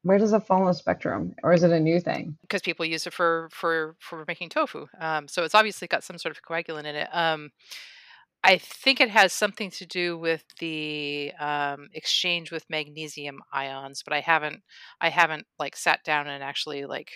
where 0.04 0.18
does 0.18 0.34
it 0.34 0.46
fall 0.46 0.62
on 0.62 0.68
the 0.68 0.74
spectrum, 0.74 1.36
or 1.44 1.54
is 1.54 1.64
it 1.64 1.72
a 1.72 1.80
new 1.80 2.00
thing? 2.00 2.38
because 2.42 2.62
people 2.62 2.86
use 2.86 3.06
it 3.06 3.14
for 3.14 3.50
for 3.52 3.96
for 4.00 4.26
making 4.28 4.50
tofu. 4.50 4.88
Um, 5.00 5.28
so 5.28 5.44
it's 5.44 5.56
obviously 5.56 5.88
got 5.88 6.04
some 6.04 6.18
sort 6.18 6.36
of 6.36 6.44
coagulant 6.44 6.86
in 6.86 6.96
it. 6.96 7.10
Um, 7.14 7.52
I 8.44 8.58
think 8.58 9.02
it 9.02 9.10
has 9.10 9.34
something 9.34 9.70
to 9.72 9.86
do 9.86 10.18
with 10.18 10.46
the 10.60 11.34
um, 11.40 11.90
exchange 11.94 12.52
with 12.52 12.70
magnesium 12.70 13.40
ions, 13.52 14.02
but 14.04 14.14
I 14.14 14.22
haven't 14.22 14.64
I 15.02 15.10
haven't 15.10 15.46
like 15.60 15.76
sat 15.76 16.04
down 16.04 16.28
and 16.28 16.44
actually 16.44 16.86
like 16.86 17.12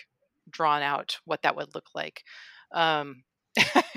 drawn 0.50 0.82
out 0.82 1.18
what 1.24 1.42
that 1.42 1.56
would 1.56 1.74
look 1.74 1.88
like. 1.94 2.22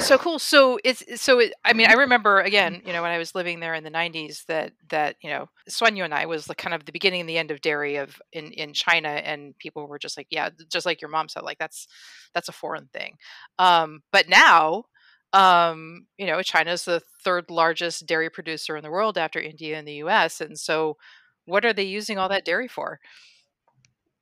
Um, 0.00 0.06
so 0.06 0.18
cool. 0.18 0.38
So 0.38 0.78
it's 0.84 1.20
so 1.20 1.38
it, 1.40 1.52
I 1.64 1.72
mean 1.72 1.88
I 1.88 1.94
remember 1.94 2.40
again, 2.40 2.82
you 2.84 2.92
know, 2.92 3.02
when 3.02 3.10
I 3.10 3.18
was 3.18 3.34
living 3.34 3.60
there 3.60 3.74
in 3.74 3.84
the 3.84 3.90
90s 3.90 4.44
that 4.46 4.72
that, 4.88 5.16
you 5.22 5.30
know, 5.30 5.48
Suanyonai 5.68 6.26
was 6.26 6.46
the 6.46 6.54
kind 6.54 6.74
of 6.74 6.84
the 6.84 6.92
beginning 6.92 7.20
and 7.20 7.28
the 7.28 7.38
end 7.38 7.50
of 7.50 7.60
dairy 7.60 7.96
of 7.96 8.20
in 8.32 8.52
in 8.52 8.72
China 8.72 9.08
and 9.08 9.56
people 9.58 9.86
were 9.86 9.98
just 9.98 10.16
like, 10.16 10.28
yeah, 10.30 10.50
just 10.68 10.86
like 10.86 11.00
your 11.00 11.10
mom 11.10 11.28
said 11.28 11.42
like 11.42 11.58
that's 11.58 11.86
that's 12.34 12.48
a 12.48 12.52
foreign 12.52 12.88
thing. 12.92 13.16
Um 13.58 14.02
but 14.12 14.28
now 14.28 14.84
um 15.32 16.06
you 16.18 16.26
know, 16.26 16.42
China's 16.42 16.84
the 16.84 17.02
third 17.22 17.50
largest 17.50 18.06
dairy 18.06 18.30
producer 18.30 18.76
in 18.76 18.82
the 18.82 18.90
world 18.90 19.18
after 19.18 19.40
India 19.40 19.78
and 19.78 19.86
the 19.86 20.02
US 20.04 20.40
and 20.40 20.58
so 20.58 20.96
what 21.46 21.64
are 21.64 21.72
they 21.72 21.84
using 21.84 22.18
all 22.18 22.28
that 22.28 22.44
dairy 22.44 22.68
for? 22.68 23.00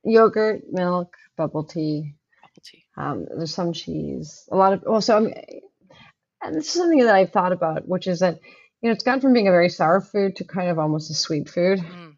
Yogurt, 0.03 0.61
milk, 0.71 1.15
bubble 1.37 1.63
tea. 1.63 2.15
Bubble 2.41 2.63
tea. 2.63 2.85
Um, 2.97 3.27
there's 3.37 3.53
some 3.53 3.73
cheese, 3.73 4.47
a 4.51 4.55
lot 4.55 4.73
of. 4.73 4.83
Well, 4.85 5.01
so 5.01 5.17
I'm, 5.17 5.33
and 6.43 6.55
this 6.55 6.67
is 6.67 6.73
something 6.73 6.99
that 6.99 7.15
I've 7.15 7.31
thought 7.31 7.51
about, 7.51 7.87
which 7.87 8.07
is 8.07 8.19
that 8.19 8.39
you 8.81 8.89
know 8.89 8.93
it's 8.93 9.03
gone 9.03 9.21
from 9.21 9.33
being 9.33 9.47
a 9.47 9.51
very 9.51 9.69
sour 9.69 10.01
food 10.01 10.37
to 10.37 10.43
kind 10.45 10.69
of 10.69 10.79
almost 10.79 11.11
a 11.11 11.13
sweet 11.13 11.49
food. 11.49 11.79
Mm, 11.79 12.15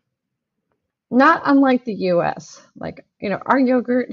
Not 1.11 1.41
unlike 1.45 1.85
the 1.85 1.93
U.S. 1.93 2.61
Like 2.75 3.05
you 3.19 3.29
know, 3.29 3.39
our 3.45 3.59
yogurt 3.59 4.09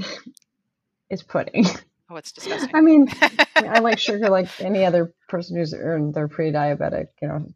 is 1.10 1.22
pudding. 1.22 1.66
oh, 2.10 2.16
it's 2.16 2.32
disgusting. 2.34 2.74
I 2.74 2.80
mean, 2.80 3.08
I 3.56 3.80
like 3.80 3.98
sugar 3.98 4.28
like 4.30 4.48
any 4.60 4.84
other 4.84 5.12
person 5.28 5.56
who's 5.56 5.74
earned 5.74 6.14
their 6.14 6.28
pre-diabetic, 6.28 7.08
you 7.22 7.28
know, 7.28 7.46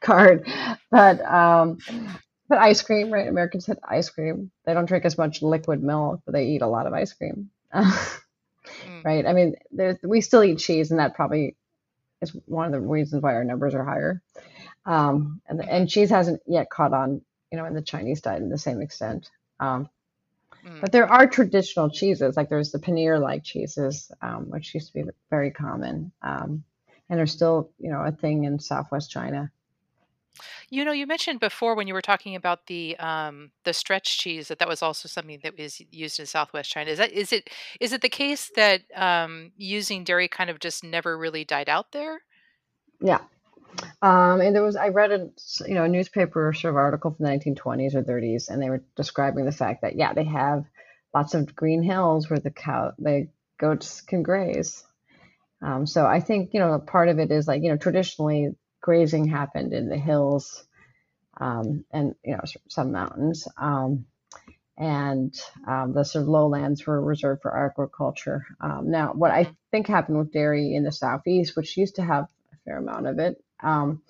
card. 0.00 0.46
But 0.90 1.20
um, 1.22 1.78
but 2.48 2.58
ice 2.58 2.82
cream, 2.82 3.10
right? 3.12 3.28
Americans 3.28 3.66
had 3.66 3.78
ice 3.88 4.10
cream. 4.10 4.50
They 4.66 4.74
don't 4.74 4.86
drink 4.86 5.04
as 5.04 5.18
much 5.18 5.42
liquid 5.42 5.82
milk, 5.82 6.22
but 6.26 6.32
they 6.32 6.46
eat 6.46 6.62
a 6.62 6.66
lot 6.68 6.86
of 6.86 6.92
ice 6.92 7.12
cream. 7.12 7.50
Mm, 8.88 9.04
right? 9.04 9.26
I 9.26 9.32
mean, 9.32 9.54
there's, 9.70 9.96
we 10.02 10.20
still 10.20 10.44
eat 10.44 10.58
cheese, 10.58 10.90
and 10.90 11.00
that 11.00 11.14
probably 11.14 11.56
is 12.22 12.36
one 12.46 12.66
of 12.66 12.72
the 12.72 12.80
reasons 12.80 13.22
why 13.22 13.34
our 13.34 13.44
numbers 13.44 13.74
are 13.74 13.84
higher. 13.84 14.22
Um, 14.84 15.40
and 15.46 15.60
and 15.62 15.88
cheese 15.88 16.10
hasn't 16.10 16.40
yet 16.46 16.70
caught 16.70 16.92
on, 16.92 17.22
you 17.50 17.58
know, 17.58 17.66
in 17.66 17.74
the 17.74 17.82
Chinese 17.82 18.20
diet 18.20 18.42
in 18.42 18.48
the 18.48 18.58
same 18.58 18.80
extent. 18.80 19.30
Um, 19.58 19.88
mm. 20.66 20.80
but 20.80 20.92
there 20.92 21.10
are 21.10 21.26
traditional 21.26 21.90
cheeses, 21.90 22.36
like 22.36 22.48
there's 22.48 22.72
the 22.72 22.78
paneer-like 22.78 23.44
cheeses, 23.44 24.10
um, 24.22 24.50
which 24.50 24.74
used 24.74 24.88
to 24.88 24.94
be 24.94 25.10
very 25.30 25.50
common, 25.50 26.12
um, 26.22 26.64
and 27.08 27.20
are 27.20 27.26
still, 27.26 27.70
you 27.78 27.90
know, 27.90 28.02
a 28.02 28.12
thing 28.12 28.44
in 28.44 28.58
Southwest 28.58 29.10
China. 29.10 29.50
You 30.70 30.84
know, 30.84 30.92
you 30.92 31.06
mentioned 31.06 31.40
before 31.40 31.74
when 31.74 31.86
you 31.86 31.94
were 31.94 32.02
talking 32.02 32.34
about 32.34 32.66
the 32.66 32.96
um, 32.98 33.50
the 33.64 33.72
stretch 33.72 34.18
cheese 34.18 34.48
that 34.48 34.58
that 34.58 34.68
was 34.68 34.82
also 34.82 35.08
something 35.08 35.40
that 35.42 35.58
was 35.58 35.80
used 35.90 36.20
in 36.20 36.26
Southwest 36.26 36.70
China. 36.70 36.90
Is 36.90 36.98
that 36.98 37.12
is 37.12 37.32
it 37.32 37.50
is 37.80 37.92
it 37.92 38.02
the 38.02 38.08
case 38.08 38.50
that 38.56 38.82
um, 38.94 39.52
using 39.56 40.04
dairy 40.04 40.28
kind 40.28 40.50
of 40.50 40.58
just 40.58 40.84
never 40.84 41.16
really 41.16 41.44
died 41.44 41.68
out 41.68 41.92
there? 41.92 42.22
Yeah. 43.00 43.20
Um, 44.02 44.40
and 44.40 44.54
there 44.54 44.62
was, 44.62 44.76
I 44.76 44.88
read 44.88 45.12
a, 45.12 45.30
you 45.66 45.74
know, 45.74 45.84
a 45.84 45.88
newspaper 45.88 46.52
sort 46.52 46.72
of 46.72 46.76
article 46.76 47.12
from 47.12 47.24
the 47.24 47.30
1920s 47.30 47.94
or 47.94 48.02
30s, 48.02 48.48
and 48.48 48.60
they 48.60 48.70
were 48.70 48.84
describing 48.96 49.44
the 49.44 49.52
fact 49.52 49.82
that, 49.82 49.96
yeah, 49.96 50.12
they 50.12 50.24
have 50.24 50.64
lots 51.14 51.34
of 51.34 51.54
green 51.54 51.82
hills 51.82 52.28
where 52.28 52.38
the 52.38 52.50
cow, 52.50 52.92
the 52.98 53.28
goats 53.58 54.00
can 54.00 54.22
graze. 54.22 54.84
Um, 55.62 55.86
so 55.86 56.06
I 56.06 56.20
think, 56.20 56.50
you 56.54 56.60
know, 56.60 56.78
part 56.78 57.08
of 57.08 57.18
it 57.18 57.30
is 57.30 57.46
like, 57.46 57.62
you 57.62 57.70
know, 57.70 57.76
traditionally 57.76 58.50
grazing 58.80 59.28
happened 59.28 59.72
in 59.72 59.88
the 59.88 59.98
hills 59.98 60.64
um, 61.38 61.84
and, 61.90 62.14
you 62.24 62.32
know, 62.32 62.42
some 62.68 62.92
mountains. 62.92 63.46
Um, 63.56 64.06
and 64.80 65.38
um, 65.66 65.92
the 65.92 66.04
sort 66.04 66.22
of 66.22 66.28
lowlands 66.28 66.86
were 66.86 67.00
reserved 67.00 67.42
for 67.42 67.66
agriculture. 67.66 68.46
Um, 68.60 68.90
now, 68.90 69.12
what 69.12 69.30
I 69.30 69.54
think 69.70 69.86
happened 69.86 70.18
with 70.18 70.32
dairy 70.32 70.74
in 70.74 70.84
the 70.84 70.92
southeast, 70.92 71.54
which 71.54 71.76
used 71.76 71.96
to 71.96 72.02
have 72.02 72.24
a 72.52 72.56
fair 72.64 72.78
amount 72.78 73.06
of 73.06 73.18
it, 73.18 73.44
um, 73.62 74.02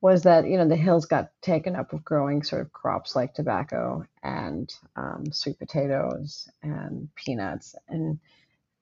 was 0.00 0.24
that 0.24 0.46
you 0.46 0.56
know 0.56 0.68
the 0.68 0.76
hills 0.76 1.06
got 1.06 1.30
taken 1.40 1.76
up 1.76 1.92
with 1.92 2.04
growing 2.04 2.42
sort 2.42 2.62
of 2.62 2.72
crops 2.72 3.16
like 3.16 3.34
tobacco 3.34 4.04
and 4.22 4.72
um, 4.96 5.24
sweet 5.32 5.58
potatoes 5.58 6.48
and 6.62 7.08
peanuts 7.14 7.74
and 7.88 8.18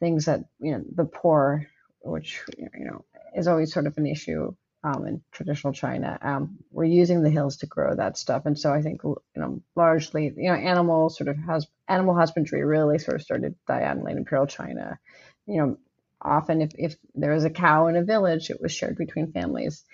things 0.01 0.25
that 0.27 0.41
you 0.59 0.73
know 0.73 0.83
the 0.95 1.05
poor, 1.05 1.67
which 2.01 2.43
you 2.59 2.85
know 2.87 3.05
is 3.35 3.47
always 3.47 3.73
sort 3.73 3.87
of 3.87 3.97
an 3.99 4.07
issue 4.07 4.55
um, 4.87 5.07
in 5.07 5.23
traditional 5.33 5.73
China, 5.73 6.17
um, 6.23 6.59
were 6.71 6.85
using 6.85 7.23
the 7.23 7.31
hills 7.31 7.57
to 7.59 7.67
grow 7.67 7.97
that 7.97 8.17
stuff. 8.17 8.47
And 8.47 8.59
so 8.59 8.73
I 8.73 8.83
think 8.83 9.03
you 9.03 9.17
know 9.35 9.61
largely 9.75 10.33
you 10.37 10.49
know 10.49 10.55
animal 10.55 11.11
sort 11.11 11.29
of 11.29 11.37
has 11.39 11.67
animal 11.89 12.15
husbandry 12.15 12.65
really 12.65 12.99
sort 12.99 13.17
of 13.17 13.23
started 13.23 13.57
out 13.69 13.97
in 13.97 14.09
imperial 14.09 14.47
China. 14.47 14.99
You 15.47 15.59
know, 15.59 15.79
often 16.23 16.63
if 16.63 16.71
if 16.77 16.97
there 17.15 17.33
was 17.33 17.45
a 17.45 17.51
cow 17.51 17.89
in 17.89 17.97
a 17.97 18.05
village, 18.05 18.51
it 18.51 18.61
was 18.61 18.73
shared 18.73 18.97
between 18.97 19.33
families. 19.33 19.85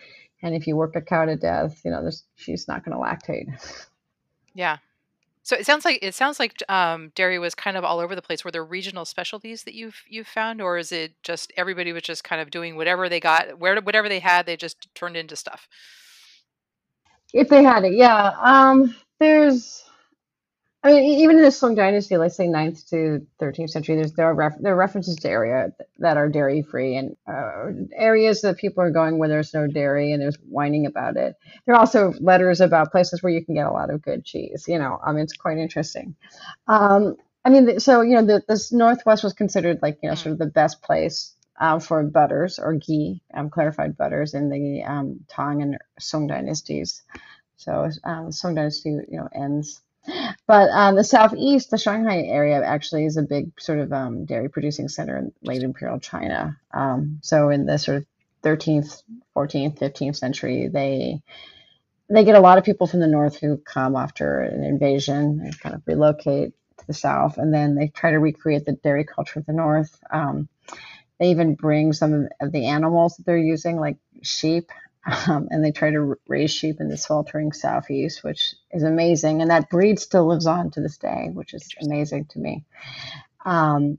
And 0.42 0.54
if 0.54 0.66
you 0.66 0.76
work 0.76 0.96
a 0.96 1.00
cow 1.00 1.24
to 1.24 1.36
death, 1.36 1.80
you 1.84 1.90
know, 1.90 2.10
she's 2.36 2.68
not 2.68 2.84
going 2.84 2.96
to 2.96 3.02
lactate. 3.02 3.86
Yeah. 4.54 4.78
So 5.44 5.56
it 5.56 5.66
sounds 5.66 5.84
like 5.84 5.98
it 6.02 6.14
sounds 6.14 6.38
like 6.38 6.54
um, 6.68 7.10
dairy 7.16 7.38
was 7.38 7.54
kind 7.54 7.76
of 7.76 7.84
all 7.84 8.00
over 8.00 8.14
the 8.14 8.22
place. 8.22 8.44
Were 8.44 8.52
there 8.52 8.64
regional 8.64 9.04
specialties 9.04 9.64
that 9.64 9.74
you've 9.74 10.02
you've 10.08 10.28
found, 10.28 10.60
or 10.60 10.78
is 10.78 10.92
it 10.92 11.14
just 11.22 11.52
everybody 11.56 11.92
was 11.92 12.04
just 12.04 12.24
kind 12.24 12.40
of 12.40 12.50
doing 12.50 12.76
whatever 12.76 13.08
they 13.08 13.20
got, 13.20 13.58
where 13.58 13.80
whatever 13.80 14.08
they 14.08 14.20
had, 14.20 14.46
they 14.46 14.56
just 14.56 14.88
turned 14.94 15.16
into 15.16 15.36
stuff? 15.36 15.68
If 17.32 17.48
they 17.48 17.62
had 17.64 17.84
it, 17.84 17.94
yeah. 17.94 18.32
Um, 18.40 18.94
there's 19.20 19.84
I 20.84 20.92
mean, 20.92 21.20
even 21.20 21.38
in 21.38 21.44
the 21.44 21.52
Song 21.52 21.76
Dynasty, 21.76 22.16
let's 22.16 22.34
say 22.34 22.48
ninth 22.48 22.88
to 22.90 23.24
13th 23.40 23.70
century, 23.70 23.94
there's 23.94 24.14
there 24.14 24.26
are 24.26 24.34
ref, 24.34 24.54
there 24.58 24.72
are 24.72 24.76
references 24.76 25.14
to 25.16 25.28
area 25.28 25.72
that 26.00 26.16
are 26.16 26.28
dairy 26.28 26.62
free 26.62 26.96
and 26.96 27.16
uh, 27.28 27.70
areas 27.94 28.40
that 28.40 28.56
people 28.56 28.82
are 28.82 28.90
going 28.90 29.18
where 29.18 29.28
there's 29.28 29.54
no 29.54 29.68
dairy 29.68 30.10
and 30.12 30.20
there's 30.20 30.38
whining 30.48 30.86
about 30.86 31.16
it. 31.16 31.36
There 31.66 31.76
are 31.76 31.78
also 31.78 32.12
letters 32.18 32.60
about 32.60 32.90
places 32.90 33.22
where 33.22 33.32
you 33.32 33.44
can 33.44 33.54
get 33.54 33.68
a 33.68 33.70
lot 33.70 33.90
of 33.90 34.02
good 34.02 34.24
cheese. 34.24 34.64
You 34.66 34.80
know, 34.80 34.98
I 35.04 35.12
mean, 35.12 35.22
it's 35.22 35.36
quite 35.36 35.58
interesting. 35.58 36.16
Um, 36.66 37.14
I 37.44 37.50
mean, 37.50 37.78
so 37.78 38.00
you 38.00 38.16
know, 38.16 38.26
the 38.26 38.42
this 38.48 38.72
Northwest 38.72 39.22
was 39.22 39.34
considered 39.34 39.78
like 39.82 39.98
you 40.02 40.08
know 40.08 40.16
sort 40.16 40.32
of 40.32 40.38
the 40.38 40.46
best 40.46 40.82
place. 40.82 41.34
Um, 41.60 41.78
for 41.78 42.02
butters 42.02 42.58
or 42.58 42.72
ghee, 42.74 43.22
um, 43.34 43.50
clarified 43.50 43.96
butters 43.96 44.34
in 44.34 44.48
the 44.48 44.82
um, 44.82 45.20
Tang 45.28 45.62
and 45.62 45.78
Song 46.00 46.26
dynasties. 46.26 47.02
So 47.56 47.88
um, 48.02 48.32
Song 48.32 48.56
dynasty, 48.56 48.90
you 48.90 49.18
know, 49.18 49.28
ends 49.32 49.80
but 50.46 50.70
um, 50.70 50.96
the 50.96 51.04
southeast, 51.04 51.70
the 51.70 51.78
Shanghai 51.78 52.22
area, 52.22 52.62
actually 52.62 53.06
is 53.06 53.16
a 53.16 53.22
big 53.22 53.60
sort 53.60 53.78
of 53.78 53.92
um, 53.92 54.24
dairy 54.24 54.48
producing 54.48 54.88
center 54.88 55.16
in 55.16 55.32
late 55.42 55.62
imperial 55.62 56.00
China. 56.00 56.58
Um, 56.72 57.20
so 57.22 57.50
in 57.50 57.66
the 57.66 57.78
sort 57.78 57.98
of 57.98 58.06
13th, 58.42 59.02
14th, 59.36 59.78
15th 59.78 60.16
century, 60.16 60.68
they 60.68 61.22
they 62.08 62.24
get 62.24 62.34
a 62.34 62.40
lot 62.40 62.58
of 62.58 62.64
people 62.64 62.86
from 62.86 63.00
the 63.00 63.06
north 63.06 63.38
who 63.38 63.56
come 63.56 63.96
after 63.96 64.40
an 64.40 64.64
invasion 64.64 65.40
and 65.42 65.58
kind 65.60 65.74
of 65.74 65.82
relocate 65.86 66.52
to 66.78 66.86
the 66.86 66.94
south, 66.94 67.38
and 67.38 67.54
then 67.54 67.74
they 67.74 67.88
try 67.88 68.10
to 68.10 68.18
recreate 68.18 68.66
the 68.66 68.72
dairy 68.72 69.04
culture 69.04 69.38
of 69.38 69.46
the 69.46 69.52
north. 69.52 69.98
Um, 70.10 70.48
they 71.18 71.30
even 71.30 71.54
bring 71.54 71.92
some 71.92 72.28
of 72.40 72.52
the 72.52 72.66
animals 72.66 73.16
that 73.16 73.24
they're 73.24 73.38
using, 73.38 73.78
like 73.78 73.96
sheep, 74.22 74.70
um, 75.04 75.48
and 75.50 75.64
they 75.64 75.72
try 75.72 75.90
to 75.90 76.16
raise 76.28 76.50
sheep 76.50 76.80
in 76.80 76.88
the 76.88 76.96
sweltering 76.96 77.52
southeast, 77.52 78.22
which 78.22 78.54
is 78.70 78.82
amazing. 78.82 79.42
And 79.42 79.50
that 79.50 79.70
breed 79.70 79.98
still 79.98 80.26
lives 80.26 80.46
on 80.46 80.70
to 80.72 80.80
this 80.80 80.98
day, 80.98 81.30
which 81.32 81.54
is 81.54 81.68
amazing 81.80 82.26
to 82.26 82.38
me. 82.38 82.64
Um, 83.44 83.98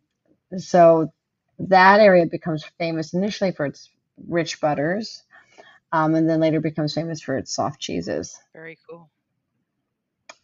so 0.58 1.12
that 1.60 2.00
area 2.00 2.26
becomes 2.26 2.63
famous 2.78 3.13
initially 3.13 3.52
for 3.52 3.66
its 3.66 3.89
rich 4.28 4.62
butters, 4.62 5.24
um, 5.92 6.16
and 6.16 6.30
then 6.30 6.39
later 6.39 6.60
becomes 6.60 6.94
famous 6.94 7.22
for 7.22 7.38
its 7.38 7.54
soft 7.54 7.80
cheeses. 7.80 8.39
Very 8.54 8.78
cool. 8.89 9.10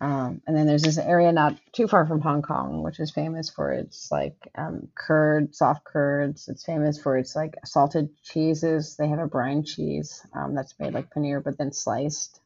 Um, 0.01 0.41
and 0.47 0.55
then 0.55 0.65
there's 0.65 0.83
this 0.83 0.97
area 0.97 1.31
not 1.31 1.57
too 1.73 1.87
far 1.87 2.05
from 2.05 2.21
Hong 2.21 2.41
Kong, 2.41 2.83
which 2.83 2.99
is 3.01 3.11
famous 3.11 3.49
for 3.49 3.73
its 3.73 4.09
like 4.11 4.49
um, 4.55 4.87
curd, 4.95 5.53
soft 5.53 5.83
curds. 5.83 6.47
It's 6.47 6.63
famous 6.63 7.01
for 7.01 7.17
its 7.17 7.35
like 7.35 7.55
salted 7.65 8.09
cheeses. 8.23 8.95
They 8.95 9.09
have 9.09 9.19
a 9.19 9.27
brine 9.27 9.63
cheese 9.63 10.25
um, 10.33 10.55
that's 10.55 10.73
made 10.79 10.93
like 10.93 11.13
paneer, 11.13 11.43
but 11.43 11.57
then 11.57 11.73
sliced, 11.73 12.39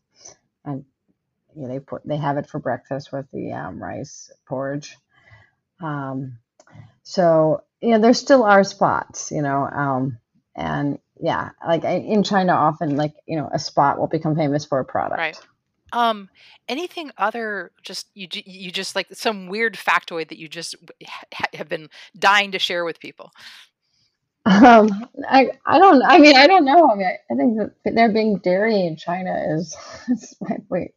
and 0.66 0.84
they 1.56 1.80
put 1.80 2.06
they 2.08 2.18
have 2.18 2.38
it 2.38 2.50
for 2.50 2.60
breakfast 2.60 3.12
with 3.12 3.30
the 3.32 3.52
um, 3.54 3.82
rice 3.82 4.32
porridge. 4.48 4.98
Um, 5.80 6.40
so 7.04 7.64
you 7.82 7.92
know, 7.92 8.00
there 8.00 8.14
still 8.16 8.44
are 8.44 8.64
spots, 8.64 9.32
you 9.32 9.44
know, 9.44 9.64
um, 9.66 10.18
and 10.56 10.98
yeah, 11.22 11.52
like 11.66 11.84
in 11.84 12.24
China, 12.24 12.54
often 12.54 12.96
like 12.98 13.14
you 13.28 13.38
know, 13.38 13.50
a 13.54 13.60
spot 13.60 14.00
will 14.00 14.08
become 14.08 14.36
famous 14.36 14.66
for 14.66 14.80
a 14.80 14.86
product. 14.86 15.20
Right. 15.20 15.40
Um, 15.94 16.30
anything 16.68 17.12
other? 17.18 17.72
Just 17.82 18.08
you, 18.16 18.28
you 18.32 18.72
just 18.72 18.96
like 18.96 19.08
some 19.14 19.48
weird 19.48 19.76
factoid 19.76 20.30
that 20.30 20.38
you 20.38 20.50
just 20.50 20.76
have 21.54 21.70
been 21.70 21.90
dying 22.18 22.52
to 22.52 22.60
share 22.60 22.84
with 22.84 23.00
people. 23.00 23.32
Um, 24.46 25.08
I 25.30 25.52
I 25.66 25.80
don't. 25.80 26.04
I 26.04 26.18
mean, 26.18 26.36
I 26.36 26.48
don't 26.48 26.66
know. 26.66 26.92
I 26.92 26.96
mean, 26.96 27.08
I, 27.08 27.34
I 27.34 27.38
think 27.38 27.58
that 27.86 27.96
there 27.96 28.12
being 28.12 28.40
dairy 28.40 28.86
in 28.86 28.98
China 28.98 29.42
is, 29.56 29.76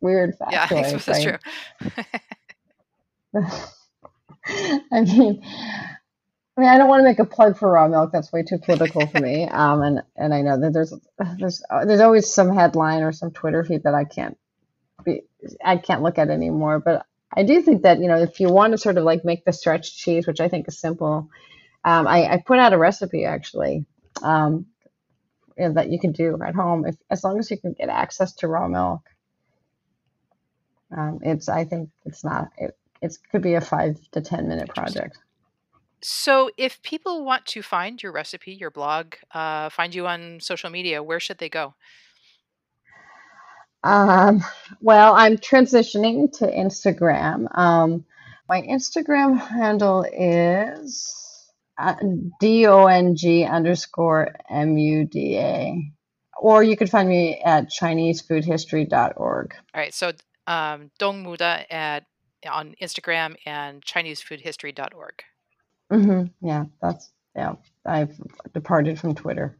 weird 0.00 0.36
factoid. 0.38 0.52
Yeah, 0.52 0.64
I 0.64 0.82
think 0.82 1.00
so, 1.00 1.12
that's 1.12 1.22
true. 1.22 1.38
I 4.92 5.00
mean, 5.02 5.42
I 6.56 6.60
mean, 6.60 6.68
I 6.68 6.78
don't 6.78 6.88
want 6.88 7.00
to 7.00 7.04
make 7.04 7.18
a 7.18 7.24
plug 7.24 7.58
for 7.58 7.70
raw 7.70 7.86
milk. 7.86 8.10
That's 8.12 8.32
way 8.32 8.42
too 8.42 8.58
political 8.58 9.06
for 9.06 9.20
me. 9.20 9.46
Um, 9.48 9.82
and 9.82 10.02
and 10.16 10.34
I 10.34 10.42
know 10.42 10.58
that 10.58 10.72
there's 10.72 10.94
there's 11.38 11.62
there's 11.84 12.00
always 12.00 12.32
some 12.32 12.52
headline 12.52 13.02
or 13.02 13.12
some 13.12 13.30
Twitter 13.30 13.62
feed 13.62 13.82
that 13.84 13.94
I 13.94 14.04
can't 14.04 14.36
be 15.04 15.22
I 15.64 15.76
can't 15.76 16.02
look 16.02 16.18
at 16.18 16.30
anymore. 16.30 16.78
But 16.78 17.06
I 17.34 17.42
do 17.42 17.60
think 17.62 17.82
that 17.82 17.98
you 18.00 18.08
know 18.08 18.16
if 18.16 18.40
you 18.40 18.48
want 18.48 18.72
to 18.72 18.78
sort 18.78 18.98
of 18.98 19.04
like 19.04 19.24
make 19.24 19.44
the 19.44 19.52
stretch 19.52 19.96
cheese, 19.96 20.26
which 20.26 20.40
I 20.40 20.48
think 20.48 20.68
is 20.68 20.78
simple, 20.78 21.28
um, 21.84 22.06
I, 22.06 22.32
I 22.32 22.42
put 22.44 22.58
out 22.58 22.72
a 22.72 22.78
recipe 22.78 23.24
actually 23.24 23.86
um, 24.22 24.66
you 25.56 25.68
know, 25.68 25.74
that 25.74 25.90
you 25.90 25.98
can 25.98 26.12
do 26.12 26.38
at 26.42 26.54
home 26.54 26.86
if 26.86 26.96
as 27.10 27.24
long 27.24 27.38
as 27.38 27.50
you 27.50 27.58
can 27.58 27.72
get 27.72 27.88
access 27.88 28.32
to 28.34 28.48
raw 28.48 28.68
milk. 28.68 29.02
Um, 30.96 31.18
it's 31.22 31.48
I 31.48 31.64
think 31.64 31.90
it's 32.04 32.22
not 32.22 32.48
it 32.56 32.76
it 33.02 33.16
could 33.30 33.42
be 33.42 33.54
a 33.54 33.60
five 33.60 33.98
to 34.12 34.20
ten 34.20 34.48
minute 34.48 34.68
project. 34.68 35.18
So, 36.02 36.50
if 36.56 36.80
people 36.82 37.24
want 37.24 37.46
to 37.46 37.62
find 37.62 38.00
your 38.02 38.12
recipe, 38.12 38.52
your 38.52 38.70
blog, 38.70 39.14
uh, 39.32 39.70
find 39.70 39.94
you 39.94 40.06
on 40.06 40.40
social 40.40 40.70
media, 40.70 41.02
where 41.02 41.18
should 41.18 41.38
they 41.38 41.48
go? 41.48 41.74
Um, 43.86 44.42
well, 44.80 45.14
I'm 45.14 45.36
transitioning 45.36 46.36
to 46.38 46.46
Instagram. 46.46 47.56
Um, 47.56 48.04
my 48.48 48.60
Instagram 48.62 49.38
handle 49.38 50.04
is 50.12 51.52
uh, 51.78 51.94
D 52.40 52.66
O 52.66 52.86
N 52.86 53.14
G 53.14 53.44
underscore 53.44 54.34
M 54.50 54.76
U 54.76 55.04
D 55.04 55.38
A. 55.38 55.92
Or 56.38 56.62
you 56.64 56.76
could 56.76 56.90
find 56.90 57.08
me 57.08 57.40
at 57.44 57.70
ChineseFoodHistory.org. 57.70 59.54
All 59.74 59.80
right. 59.80 59.94
So, 59.94 60.12
um, 60.46 60.90
Dong 60.98 61.22
Muda 61.22 61.64
at 61.72 62.04
on 62.50 62.74
Instagram 62.82 63.36
and 63.46 63.84
ChineseFoodHistory.org. 63.84 65.22
Mm-hmm. 65.92 66.46
Yeah, 66.46 66.64
that's 66.82 67.10
yeah. 67.36 67.54
I've 67.84 68.14
departed 68.52 68.98
from 68.98 69.14
Twitter. 69.14 69.56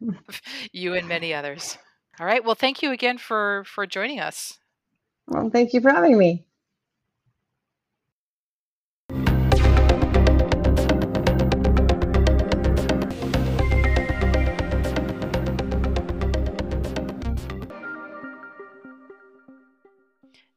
you 0.72 0.94
and 0.94 1.06
many 1.06 1.34
others. 1.34 1.76
All 2.20 2.26
right. 2.26 2.44
Well, 2.44 2.54
thank 2.54 2.82
you 2.82 2.90
again 2.90 3.18
for 3.18 3.64
for 3.64 3.86
joining 3.86 4.18
us. 4.18 4.58
Well, 5.28 5.50
thank 5.50 5.72
you 5.72 5.80
for 5.80 5.90
having 5.90 6.18
me. 6.18 6.44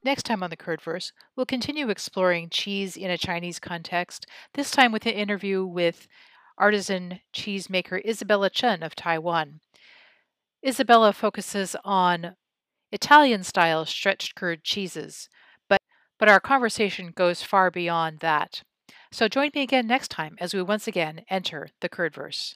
Next 0.04 0.24
time 0.24 0.42
on 0.42 0.50
the 0.50 0.58
Curdverse, 0.58 1.12
we'll 1.36 1.46
continue 1.46 1.90
exploring 1.90 2.50
cheese 2.50 2.98
in 2.98 3.12
a 3.12 3.20
Chinese 3.20 3.60
context, 3.60 4.26
this 4.56 4.72
time 4.72 4.92
with 4.92 5.06
an 5.06 5.14
interview 5.14 5.64
with 5.64 6.08
artisan 6.58 7.20
cheesemaker 7.34 8.04
Isabella 8.04 8.50
Chen 8.50 8.82
of 8.82 8.96
Taiwan. 8.96 9.60
Isabella 10.66 11.12
focuses 11.12 11.76
on 11.84 12.36
Italian 12.92 13.44
style 13.44 13.86
stretched 13.86 14.36
curd 14.36 14.64
cheeses, 14.64 15.28
but, 15.68 15.82
but 16.20 16.30
our 16.30 16.40
conversation 16.40 17.12
goes 17.16 17.42
far 17.42 17.72
beyond 17.72 18.20
that. 18.20 18.62
So 19.12 19.28
join 19.28 19.52
me 19.56 19.64
again 19.64 19.88
next 19.88 20.10
time 20.10 20.36
as 20.40 20.54
we 20.54 20.62
once 20.62 20.88
again 20.88 21.22
enter 21.30 21.70
the 21.80 21.90
Curdverse. 21.90 22.56